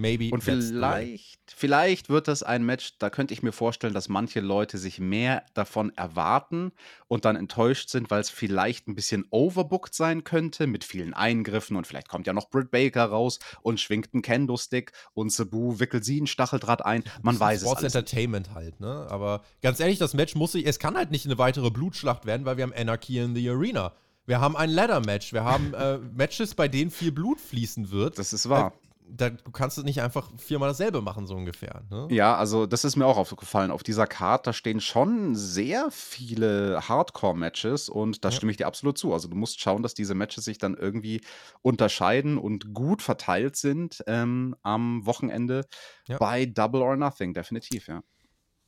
[0.00, 4.40] Maybe und vielleicht, vielleicht wird das ein Match, da könnte ich mir vorstellen, dass manche
[4.40, 6.72] Leute sich mehr davon erwarten
[7.08, 11.76] und dann enttäuscht sind, weil es vielleicht ein bisschen overbooked sein könnte mit vielen Eingriffen
[11.76, 16.04] und vielleicht kommt ja noch Britt Baker raus und schwingt einen Kendo-Stick und Sabu wickelt
[16.04, 17.04] sie einen Stacheldraht ein.
[17.22, 17.94] Man weiß Sports es alles.
[17.94, 19.06] Entertainment halt, ne?
[19.10, 22.46] Aber ganz ehrlich, das Match muss sich, es kann halt nicht eine weitere Blutschlacht werden,
[22.46, 23.92] weil wir haben Anarchy in the Arena.
[24.26, 25.32] Wir haben ein Ladder-Match.
[25.32, 28.18] Wir haben äh, Matches, bei denen viel Blut fließen wird.
[28.18, 28.72] Das ist wahr.
[29.12, 31.82] Da, du kannst es nicht einfach viermal dasselbe machen, so ungefähr.
[31.90, 32.08] Ne?
[32.10, 33.70] Ja, also das ist mir auch aufgefallen.
[33.70, 38.32] Auf dieser Karte, da stehen schon sehr viele Hardcore-Matches und da ja.
[38.36, 39.12] stimme ich dir absolut zu.
[39.12, 41.20] Also du musst schauen, dass diese Matches sich dann irgendwie
[41.62, 45.66] unterscheiden und gut verteilt sind ähm, am Wochenende
[46.06, 46.18] ja.
[46.18, 48.02] bei Double or Nothing, definitiv, ja.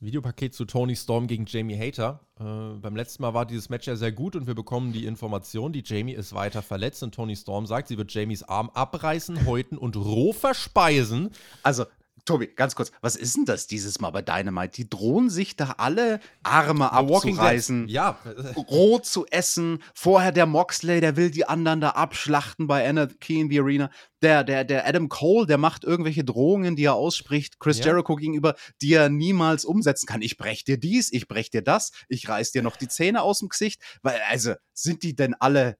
[0.03, 2.19] Videopaket zu Tony Storm gegen Jamie Hater.
[2.39, 5.73] Äh, beim letzten Mal war dieses Match ja sehr gut und wir bekommen die Information,
[5.73, 9.77] die Jamie ist weiter verletzt und Tony Storm sagt, sie wird Jamies Arm abreißen, häuten
[9.77, 11.31] und roh verspeisen.
[11.63, 11.85] Also
[12.25, 14.71] Tobi, ganz kurz, was ist denn das dieses Mal bei Dynamite?
[14.71, 18.17] Die drohen sich da alle Arme abzureißen, ja.
[18.55, 19.83] roh zu essen.
[19.93, 23.89] Vorher der Moxley, der will die anderen da abschlachten bei Anarchy in the Arena.
[24.21, 27.87] Der, der, der Adam Cole, der macht irgendwelche Drohungen, die er ausspricht, Chris ja.
[27.87, 30.21] Jericho gegenüber, die er niemals umsetzen kann.
[30.21, 33.39] Ich brech dir dies, ich brech dir das, ich reiß dir noch die Zähne aus
[33.39, 33.81] dem Gesicht.
[34.01, 35.75] Weil, also, sind die denn alle,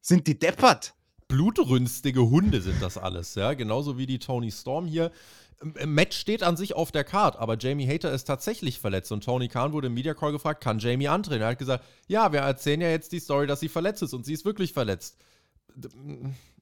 [0.00, 0.94] sind die deppert?
[1.28, 3.54] Blutrünstige Hunde sind das alles, ja.
[3.54, 5.10] Genauso wie die Tony Storm hier.
[5.62, 9.48] Match steht an sich auf der Card, aber Jamie Hater ist tatsächlich verletzt und Tony
[9.48, 11.42] Khan wurde im Media Call gefragt, kann Jamie antreten?
[11.42, 14.26] Er hat gesagt, ja, wir erzählen ja jetzt die Story, dass sie verletzt ist und
[14.26, 15.18] sie ist wirklich verletzt.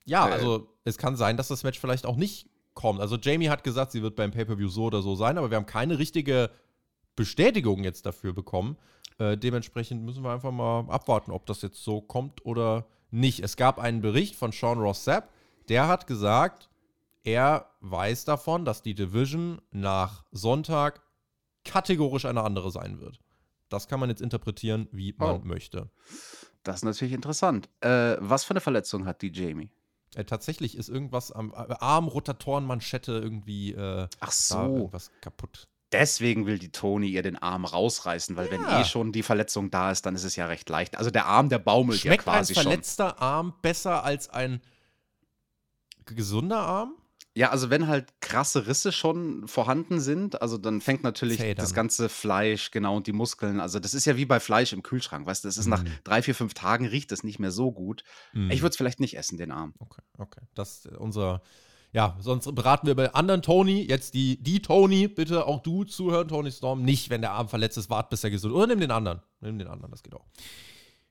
[0.05, 0.33] Ja, äh.
[0.33, 3.01] also es kann sein, dass das Match vielleicht auch nicht kommt.
[3.01, 5.67] Also Jamie hat gesagt, sie wird beim Pay-Per-View so oder so sein, aber wir haben
[5.67, 6.51] keine richtige
[7.17, 8.77] Bestätigung jetzt dafür bekommen.
[9.19, 13.41] Äh, dementsprechend müssen wir einfach mal abwarten, ob das jetzt so kommt oder nicht.
[13.41, 15.31] Es gab einen Bericht von Sean Ross Sapp,
[15.69, 16.71] der hat gesagt,
[17.25, 21.03] er weiß davon, dass die Division nach Sonntag
[21.65, 23.21] kategorisch eine andere sein wird.
[23.69, 25.45] Das kann man jetzt interpretieren, wie man oh.
[25.45, 25.91] möchte.
[26.63, 27.69] Das ist natürlich interessant.
[27.81, 29.71] Äh, was für eine Verletzung hat die Jamie?
[30.15, 33.73] Äh, tatsächlich ist irgendwas am äh, Arm, Rotatorenmanschette irgendwie.
[33.73, 34.59] Äh, Ach so.
[34.59, 35.69] irgendwas kaputt.
[35.91, 38.53] Deswegen will die Tony ihr den Arm rausreißen, weil ja.
[38.53, 40.97] wenn eh schon die Verletzung da ist, dann ist es ja recht leicht.
[40.97, 43.19] Also der Arm, der baumelt Schmeckt ja quasi ein verletzter schon.
[43.19, 44.63] Arm besser als ein
[46.07, 46.95] gesunder Arm?
[47.35, 51.63] Ja, also wenn halt krasse Risse schon vorhanden sind, also dann fängt natürlich Federn.
[51.63, 53.59] das ganze Fleisch, genau, und die Muskeln.
[53.59, 55.71] Also das ist ja wie bei Fleisch im Kühlschrank, weißt du, das ist mm.
[55.71, 55.93] nach mhm.
[56.05, 58.05] drei, vier, fünf Tagen riecht es nicht mehr so gut.
[58.35, 58.51] Mm.
[58.51, 59.73] Ich würde es vielleicht nicht essen, den Arm.
[59.79, 60.41] Okay, okay.
[60.55, 61.41] Das ist unser,
[61.93, 66.29] ja, sonst beraten wir bei anderen Tony, jetzt die, die Tony, bitte auch du zuhören,
[66.29, 68.55] Tony Storm, nicht, wenn der Arm verletzt ist, wart bis er gesund.
[68.55, 69.23] Oder nimm den anderen.
[69.41, 70.27] Nimm den anderen, das geht auch.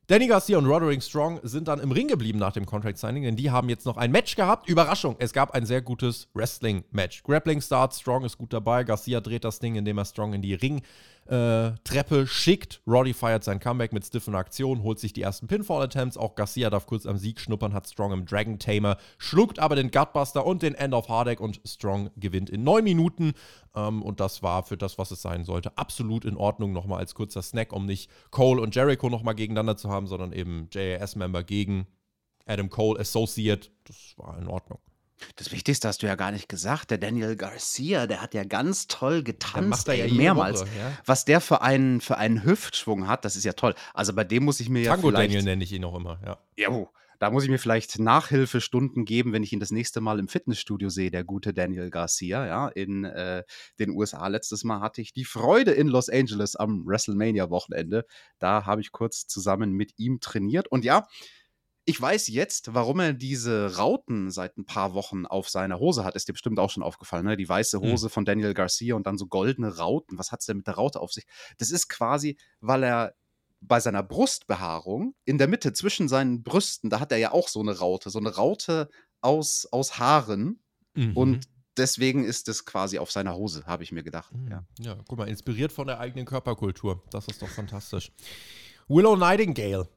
[0.07, 3.37] Danny Garcia und Roderick Strong sind dann im Ring geblieben nach dem Contract Signing, denn
[3.37, 4.67] die haben jetzt noch ein Match gehabt.
[4.67, 7.23] Überraschung, es gab ein sehr gutes Wrestling-Match.
[7.23, 8.83] Grappling Start, Strong ist gut dabei.
[8.83, 10.81] Garcia dreht das Ding, indem er Strong in die Ring
[11.31, 12.81] äh, Treppe schickt.
[12.85, 16.17] Roddy feiert sein Comeback mit stiffen Aktionen, holt sich die ersten Pinfall-Attempts.
[16.17, 19.91] Auch Garcia darf kurz am Sieg schnuppern, hat Strong im Dragon Tamer, schluckt aber den
[19.91, 23.31] Gutbuster und den End of Hardek und Strong gewinnt in neun Minuten.
[23.73, 26.73] Ähm, und das war für das, was es sein sollte, absolut in Ordnung.
[26.73, 30.67] Nochmal als kurzer Snack, um nicht Cole und Jericho nochmal gegeneinander zu haben, sondern eben
[30.71, 31.87] JAS-Member gegen
[32.45, 33.69] Adam Cole Associate.
[33.85, 34.79] Das war in Ordnung.
[35.35, 36.91] Das Wichtigste hast du ja gar nicht gesagt.
[36.91, 40.61] Der Daniel Garcia, der hat ja ganz toll getanzt, der ja mehrmals.
[40.61, 40.97] Woche, ja?
[41.05, 43.75] Was der für einen, für einen Hüftschwung hat, das ist ja toll.
[43.93, 46.19] Also bei dem muss ich mir Tango ja Tango Daniel nenne ich ihn auch immer,
[46.25, 46.37] ja.
[46.57, 46.87] Ja,
[47.21, 50.89] da muss ich mir vielleicht Nachhilfestunden geben, wenn ich ihn das nächste Mal im Fitnessstudio
[50.89, 53.43] sehe, der gute Daniel Garcia, ja, in äh,
[53.77, 54.25] den USA.
[54.27, 58.07] Letztes Mal hatte ich die Freude in Los Angeles am WrestleMania-Wochenende.
[58.39, 60.67] Da habe ich kurz zusammen mit ihm trainiert.
[60.67, 61.07] Und ja,
[61.85, 66.15] ich weiß jetzt, warum er diese Rauten seit ein paar Wochen auf seiner Hose hat.
[66.15, 67.37] Ist dir bestimmt auch schon aufgefallen, ne?
[67.37, 67.91] Die weiße hm.
[67.91, 68.11] Hose mhm.
[68.11, 70.19] von Daniel Garcia und dann so goldene Rauten.
[70.19, 71.25] Was hat es denn mit der Raute auf sich?
[71.57, 73.15] Das ist quasi, weil er
[73.61, 77.59] bei seiner Brustbehaarung in der Mitte zwischen seinen Brüsten, da hat er ja auch so
[77.59, 78.89] eine Raute, so eine Raute
[79.21, 80.59] aus, aus Haaren.
[80.93, 81.17] Mhm.
[81.17, 84.33] Und deswegen ist es quasi auf seiner Hose, habe ich mir gedacht.
[84.35, 84.47] Mhm.
[84.49, 84.65] Ja.
[84.79, 87.03] ja, guck mal, inspiriert von der eigenen Körperkultur.
[87.11, 88.11] Das ist doch fantastisch.
[88.87, 89.87] Willow Nightingale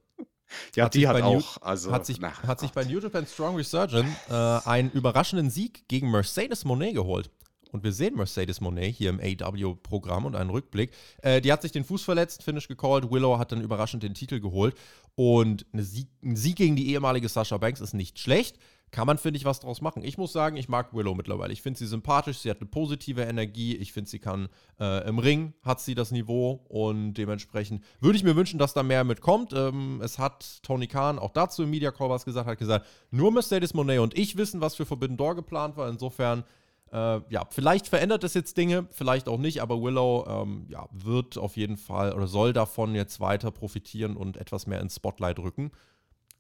[0.75, 1.61] ja, hat die hat auch.
[1.63, 5.87] Also, hat sich, na, hat sich bei New Japan Strong Resurgent äh, einen überraschenden Sieg
[5.89, 7.31] gegen Mercedes Monet geholt.
[7.73, 10.93] Und wir sehen Mercedes Monet hier im AW-Programm und einen Rückblick.
[11.23, 13.11] Äh, die hat sich den Fuß verletzt, Finish gecallt.
[13.11, 14.77] Willow hat dann überraschend den Titel geholt.
[15.17, 18.59] Und Sieg, ein Sieg gegen die ehemalige Sasha Banks ist nicht schlecht
[18.91, 20.05] kann man, finde ich, was draus machen.
[20.05, 21.53] Ich muss sagen, ich mag Willow mittlerweile.
[21.53, 23.75] Ich finde sie sympathisch, sie hat eine positive Energie.
[23.75, 28.23] Ich finde, sie kann äh, im Ring, hat sie das Niveau und dementsprechend würde ich
[28.23, 29.53] mir wünschen, dass da mehr mitkommt.
[29.53, 33.33] Ähm, es hat Tony Khan auch dazu im Media Call was gesagt, hat gesagt, nur
[33.33, 35.89] Mercedes Monet und ich wissen, was für Forbidden Door geplant war.
[35.89, 36.45] Insofern,
[36.93, 41.37] äh, ja, vielleicht verändert es jetzt Dinge, vielleicht auch nicht, aber Willow, ähm, ja, wird
[41.37, 45.73] auf jeden Fall oder soll davon jetzt weiter profitieren und etwas mehr ins Spotlight rücken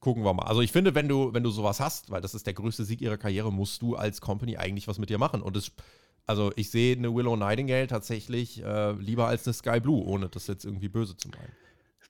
[0.05, 0.45] gucken wir mal.
[0.45, 3.01] Also ich finde, wenn du, wenn du sowas hast, weil das ist der größte Sieg
[3.01, 5.41] ihrer Karriere, musst du als Company eigentlich was mit dir machen.
[5.41, 5.73] Und es,
[6.27, 10.47] also ich sehe eine Willow Nightingale tatsächlich äh, lieber als eine Sky Blue, ohne das
[10.47, 11.53] jetzt irgendwie böse zu meinen.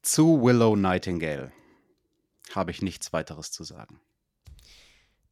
[0.03, 1.53] Zu Willow Nightingale
[2.53, 4.01] habe ich nichts weiteres zu sagen.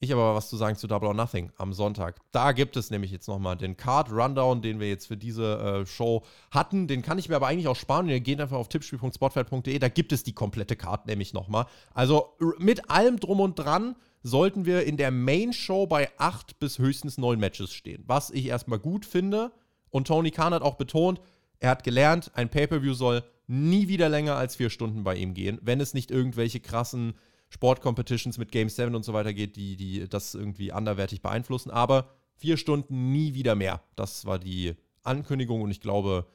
[0.02, 2.16] Ich habe aber was zu sagen zu Double or Nothing am Sonntag.
[2.32, 5.86] Da gibt es nämlich jetzt nochmal den Card Rundown, den wir jetzt für diese äh,
[5.86, 6.88] Show hatten.
[6.88, 8.08] Den kann ich mir aber eigentlich auch sparen.
[8.08, 9.78] Ihr geht einfach auf tippspiel.spotfight.de.
[9.78, 11.66] Da gibt es die komplette Card nämlich nochmal.
[11.94, 13.94] Also mit allem Drum und Dran
[14.24, 18.02] sollten wir in der Main Show bei acht bis höchstens neun Matches stehen.
[18.08, 19.52] Was ich erstmal gut finde.
[19.90, 21.20] Und Tony Khan hat auch betont,
[21.60, 25.60] er hat gelernt, ein Pay-Per-View soll nie wieder länger als vier Stunden bei ihm gehen,
[25.62, 27.14] wenn es nicht irgendwelche krassen
[27.52, 31.70] Sportcompetitions mit Game 7 und so weiter geht, die, die das irgendwie anderwertig beeinflussen.
[31.70, 33.82] Aber vier Stunden nie wieder mehr.
[33.94, 36.26] Das war die Ankündigung und ich glaube,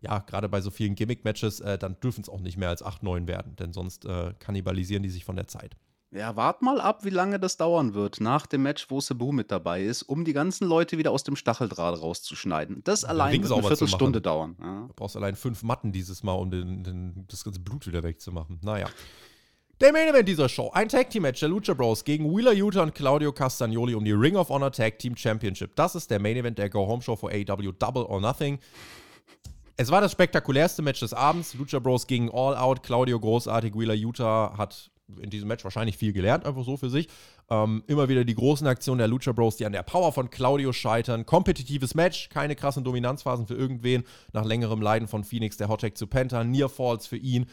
[0.00, 3.04] ja, gerade bei so vielen Gimmick-Matches, äh, dann dürfen es auch nicht mehr als 8,
[3.04, 5.76] 9 werden, denn sonst äh, kannibalisieren die sich von der Zeit.
[6.10, 9.52] Ja, wart mal ab, wie lange das dauern wird nach dem Match, wo Sabu mit
[9.52, 12.82] dabei ist, um die ganzen Leute wieder aus dem Stacheldraht rauszuschneiden.
[12.82, 14.56] Das allein wird eine Viertelstunde dauern.
[14.60, 14.86] Ja.
[14.88, 18.58] Du brauchst allein fünf Matten dieses Mal, um den, den, das ganze Blut wieder wegzumachen.
[18.62, 18.88] Naja.
[19.84, 20.70] Der Main Event dieser Show.
[20.72, 24.12] Ein Tag Team Match der Lucha Bros gegen Wheeler Utah und Claudio Castagnoli um die
[24.12, 25.76] Ring of Honor Tag Team Championship.
[25.76, 28.58] Das ist der Main Event der Go Home Show für AEW Double or Nothing.
[29.76, 31.52] Es war das spektakulärste Match des Abends.
[31.52, 32.82] Lucha Bros gegen All Out.
[32.82, 33.74] Claudio großartig.
[33.74, 37.08] Wheeler Utah hat in diesem Match wahrscheinlich viel gelernt, einfach so für sich.
[37.50, 40.72] Ähm, immer wieder die großen Aktionen der Lucha Bros, die an der Power von Claudio
[40.72, 41.26] scheitern.
[41.26, 44.04] Kompetitives Match, keine krassen Dominanzphasen für irgendwen.
[44.32, 46.42] Nach längerem Leiden von Phoenix der Hottag zu Penta.
[46.42, 47.44] Near Falls für ihn.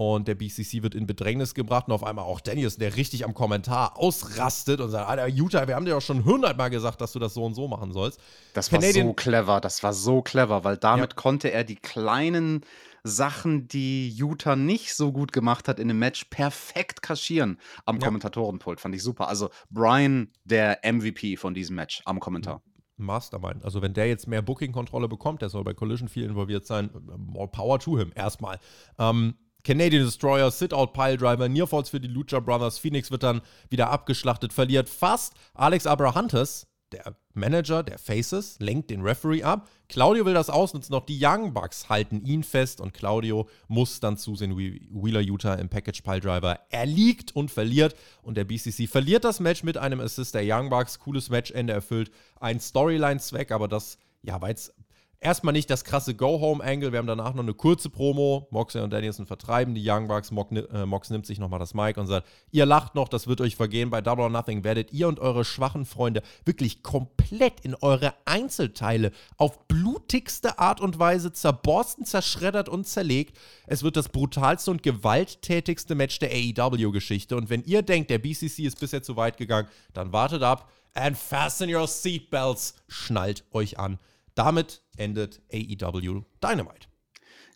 [0.00, 3.34] Und der BCC wird in Bedrängnis gebracht und auf einmal auch Daniels, der richtig am
[3.34, 7.18] Kommentar ausrastet und sagt: Alter, Utah, wir haben dir doch schon hundertmal gesagt, dass du
[7.18, 8.18] das so und so machen sollst.
[8.54, 11.16] Das war Canadian so clever, das war so clever, weil damit ja.
[11.16, 12.64] konnte er die kleinen
[13.04, 18.06] Sachen, die Utah nicht so gut gemacht hat in dem Match, perfekt kaschieren am ja.
[18.06, 18.80] Kommentatorenpult.
[18.80, 19.28] Fand ich super.
[19.28, 22.62] Also Brian, der MVP von diesem Match am Kommentar.
[22.96, 23.62] Mastermind.
[23.64, 26.88] Also wenn der jetzt mehr Booking-Kontrolle bekommt, der soll bei Collision viel involviert sein,
[27.18, 28.58] more power to him erstmal.
[28.98, 29.34] Ähm,
[29.64, 32.78] Canadian Destroyer, Sit-Out Piledriver, Nearfalls für die Lucha Brothers.
[32.78, 35.34] Phoenix wird dann wieder abgeschlachtet, verliert fast.
[35.54, 39.68] Alex Abrahantes, der Manager der Faces, lenkt den Referee ab.
[39.88, 44.16] Claudio will das ausnutzen, noch die Young Bucks halten ihn fest und Claudio muss dann
[44.16, 47.94] zusehen, wie Wheeler Utah im Package Piledriver erliegt und verliert.
[48.22, 50.98] Und der BCC verliert das Match mit einem Assist der Young Bucks.
[50.98, 52.10] Cooles Matchende erfüllt.
[52.40, 54.74] Ein Storyline-Zweck, aber das ja, war jetzt
[55.20, 56.92] erstmal nicht das krasse Go-Home-Angle.
[56.92, 58.48] Wir haben danach noch eine kurze Promo.
[58.50, 60.30] Moxley und Danielson vertreiben die Young Bucks.
[60.30, 63.40] Mox, äh, Mox nimmt sich nochmal das Mic und sagt: Ihr lacht noch, das wird
[63.40, 63.90] euch vergehen.
[63.90, 69.12] Bei Double or Nothing werdet ihr und eure schwachen Freunde wirklich komplett in eure Einzelteile
[69.36, 73.38] auf blutigste Art und Weise zerborsten, zerschreddert und zerlegt.
[73.66, 77.36] Es wird das brutalste und gewalttätigste Match der AEW-Geschichte.
[77.36, 80.70] Und wenn ihr denkt, der BCC ist bisher zu weit gegangen, dann wartet ab.
[80.92, 82.74] And fasten your seatbelts.
[82.88, 83.98] Schnallt euch an.
[84.40, 86.88] Damit endet AEW Dynamite.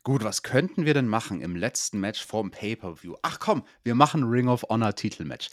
[0.03, 3.15] Gut, was könnten wir denn machen im letzten Match vorm Pay-Per-View?
[3.23, 5.49] Ach komm, wir machen Ring of Honor Titelmatch.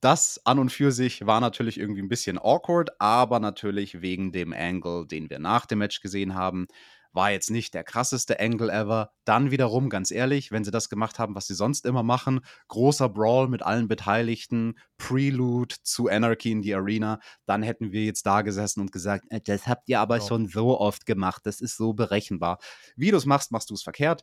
[0.00, 4.52] Das an und für sich war natürlich irgendwie ein bisschen awkward, aber natürlich wegen dem
[4.52, 6.66] Angle, den wir nach dem Match gesehen haben,
[7.16, 9.10] war jetzt nicht der krasseste Angle ever.
[9.24, 13.08] Dann wiederum, ganz ehrlich, wenn sie das gemacht haben, was sie sonst immer machen, großer
[13.08, 18.42] Brawl mit allen Beteiligten, Prelude zu Anarchy in die Arena, dann hätten wir jetzt da
[18.42, 20.26] gesessen und gesagt, äh, das habt ihr aber ja.
[20.26, 22.58] schon so oft gemacht, das ist so berechenbar.
[22.94, 24.22] Wie du es machst, machst du es verkehrt.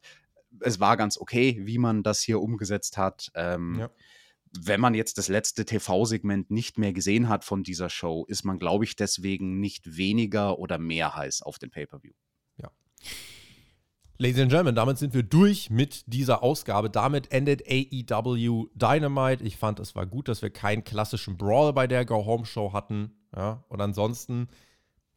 [0.59, 3.31] Es war ganz okay, wie man das hier umgesetzt hat.
[3.35, 3.89] Ähm, ja
[4.59, 8.59] wenn man jetzt das letzte TV-Segment nicht mehr gesehen hat von dieser Show, ist man,
[8.59, 12.13] glaube ich, deswegen nicht weniger oder mehr heiß auf den Pay-Per-View.
[14.19, 16.89] Ladies and Gentlemen, damit sind wir durch mit dieser Ausgabe.
[16.89, 19.43] Damit endet AEW Dynamite.
[19.43, 22.73] Ich fand, es war gut, dass wir keinen klassischen Brawl bei der Go Home Show
[22.73, 23.11] hatten.
[23.35, 24.47] Ja, und ansonsten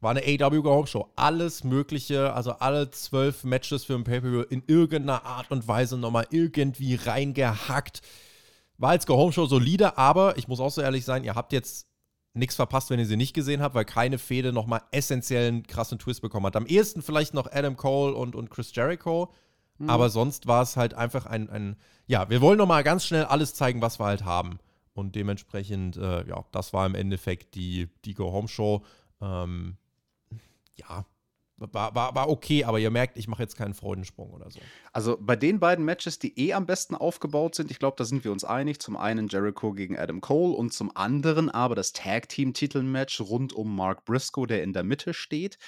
[0.01, 1.13] war eine AEW Go Home Show.
[1.15, 6.27] Alles Mögliche, also alle zwölf Matches für ein Pay-Per-View in irgendeiner Art und Weise nochmal
[6.31, 8.01] irgendwie reingehackt.
[8.79, 11.53] War als Go Home Show solide, aber ich muss auch so ehrlich sein, ihr habt
[11.53, 11.86] jetzt
[12.37, 16.23] nichts verpasst, wenn ihr sie nicht gesehen habt, weil keine Fehde nochmal essentiellen krassen Twist
[16.23, 16.57] bekommen hat.
[16.57, 19.33] Am ehesten vielleicht noch Adam Cole und, und Chris Jericho,
[19.79, 19.91] mhm.
[19.91, 21.77] aber sonst war es halt einfach ein, ein,
[22.07, 24.59] ja, wir wollen nochmal ganz schnell alles zeigen, was wir halt haben.
[24.95, 28.83] Und dementsprechend, äh, ja, das war im Endeffekt die, die Go Home Show.
[29.21, 29.77] Ähm,
[30.77, 31.05] ja,
[31.59, 34.61] war, war, war okay, aber ihr merkt, ich mache jetzt keinen Freudensprung oder so.
[34.93, 38.25] Also bei den beiden Matches, die eh am besten aufgebaut sind, ich glaube, da sind
[38.25, 38.79] wir uns einig.
[38.81, 44.05] Zum einen Jericho gegen Adam Cole und zum anderen aber das Tag-Team-Titelmatch rund um Mark
[44.05, 45.59] Briscoe, der in der Mitte steht.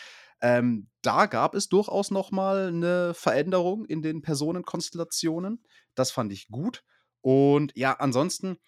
[0.40, 5.64] Ähm, da gab es durchaus noch mal eine Veränderung in den Personenkonstellationen.
[5.94, 6.84] Das fand ich gut.
[7.22, 8.58] Und ja, ansonsten,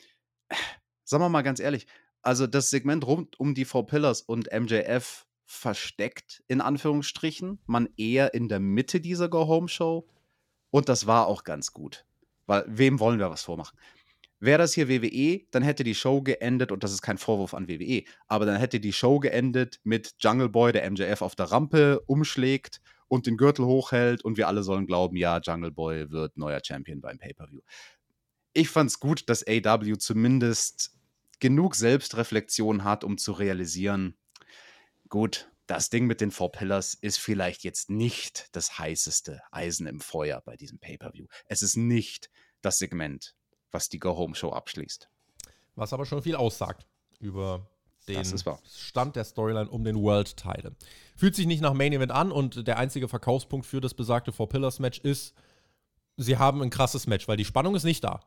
[1.04, 1.86] sagen wir mal ganz ehrlich,
[2.22, 7.59] also das Segment rund um die Four Pillars und MJF versteckt, in Anführungsstrichen.
[7.66, 10.07] Man eher in der Mitte dieser Go-Home-Show.
[10.70, 12.07] Und das war auch ganz gut.
[12.46, 13.76] Weil, wem wollen wir was vormachen?
[14.38, 17.68] Wäre das hier WWE, dann hätte die Show geendet, und das ist kein Vorwurf an
[17.68, 22.01] WWE, aber dann hätte die Show geendet mit Jungle Boy, der MJF auf der Rampe
[22.07, 26.61] umschlägt und den Gürtel hochhält und wir alle sollen glauben, ja, Jungle Boy wird neuer
[26.64, 27.61] Champion beim Pay-Per-View.
[28.55, 30.92] Ich fand's gut, dass AW zumindest
[31.40, 34.16] genug Selbstreflexion hat, um zu realisieren,
[35.11, 40.00] gut, das Ding mit den Four Pillars ist vielleicht jetzt nicht das heißeste Eisen im
[40.00, 41.26] Feuer bei diesem Pay-Per-View.
[41.46, 42.30] Es ist nicht
[42.62, 43.36] das Segment,
[43.70, 45.08] was die Go-Home-Show abschließt.
[45.76, 46.86] Was aber schon viel aussagt
[47.20, 47.68] über
[48.08, 48.24] den
[48.74, 50.74] Stand der Storyline um den World-Title.
[51.14, 54.48] Fühlt sich nicht nach Main Event an und der einzige Verkaufspunkt für das besagte Four
[54.48, 55.34] Pillars Match ist,
[56.16, 58.20] sie haben ein krasses Match, weil die Spannung ist nicht da.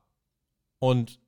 [0.80, 1.20] Und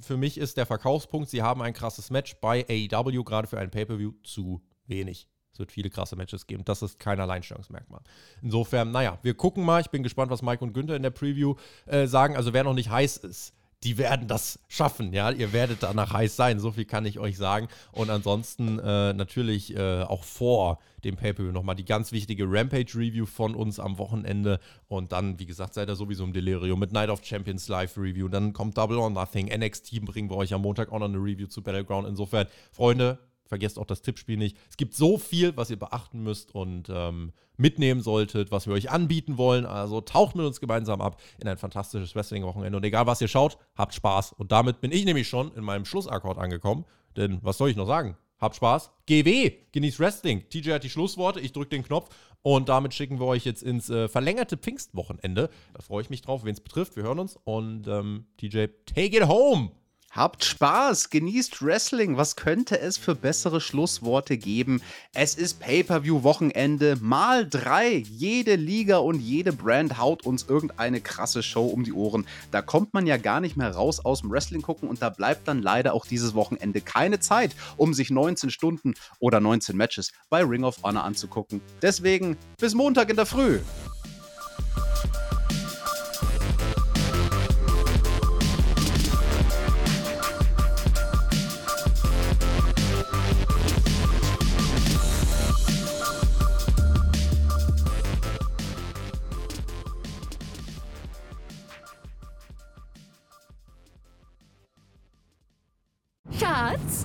[0.00, 3.70] für mich ist der Verkaufspunkt, sie haben ein krasses Match bei AEW, gerade für ein
[3.70, 5.28] Pay-Per-View, zu wenig.
[5.52, 6.64] Es wird viele krasse Matches geben.
[6.64, 8.00] Das ist kein Alleinstellungsmerkmal.
[8.42, 9.80] Insofern, naja, wir gucken mal.
[9.80, 12.36] Ich bin gespannt, was Mike und Günther in der Preview äh, sagen.
[12.36, 15.30] Also, wer noch nicht heiß ist, die werden das schaffen, ja.
[15.30, 17.68] Ihr werdet danach heiß sein, so viel kann ich euch sagen.
[17.92, 23.54] Und ansonsten äh, natürlich äh, auch vor dem Pay-Per-View nochmal die ganz wichtige Rampage-Review von
[23.54, 24.58] uns am Wochenende.
[24.88, 28.28] Und dann, wie gesagt, seid ihr sowieso im Delirium mit Night of Champions Live-Review.
[28.28, 29.46] Dann kommt Double or Nothing.
[29.46, 32.08] NXT bringen wir euch am Montag auch noch eine Review zu Battleground.
[32.08, 33.18] Insofern, Freunde,
[33.48, 34.56] Vergesst auch das Tippspiel nicht.
[34.68, 38.90] Es gibt so viel, was ihr beachten müsst und ähm, mitnehmen solltet, was wir euch
[38.90, 39.64] anbieten wollen.
[39.64, 42.76] Also taucht mit uns gemeinsam ab in ein fantastisches Wrestling-Wochenende.
[42.76, 44.34] Und egal, was ihr schaut, habt Spaß.
[44.34, 46.84] Und damit bin ich nämlich schon in meinem Schlussakkord angekommen.
[47.16, 48.16] Denn was soll ich noch sagen?
[48.38, 48.92] Habt Spaß.
[49.06, 50.48] GW, genießt Wrestling.
[50.48, 52.08] TJ hat die Schlussworte, ich drücke den Knopf
[52.42, 55.50] und damit schicken wir euch jetzt ins äh, verlängerte Pfingstwochenende.
[55.74, 56.94] Da freue ich mich drauf, wen es betrifft.
[56.94, 59.72] Wir hören uns und ähm, TJ, take it home!
[60.10, 62.16] Habt Spaß, genießt Wrestling.
[62.16, 64.80] Was könnte es für bessere Schlussworte geben?
[65.12, 67.96] Es ist Pay-per-view-Wochenende mal drei.
[68.08, 72.26] Jede Liga und jede Brand haut uns irgendeine krasse Show um die Ohren.
[72.50, 75.46] Da kommt man ja gar nicht mehr raus aus dem Wrestling gucken und da bleibt
[75.46, 80.42] dann leider auch dieses Wochenende keine Zeit, um sich 19 Stunden oder 19 Matches bei
[80.42, 81.60] Ring of Honor anzugucken.
[81.82, 83.60] Deswegen bis Montag in der Früh.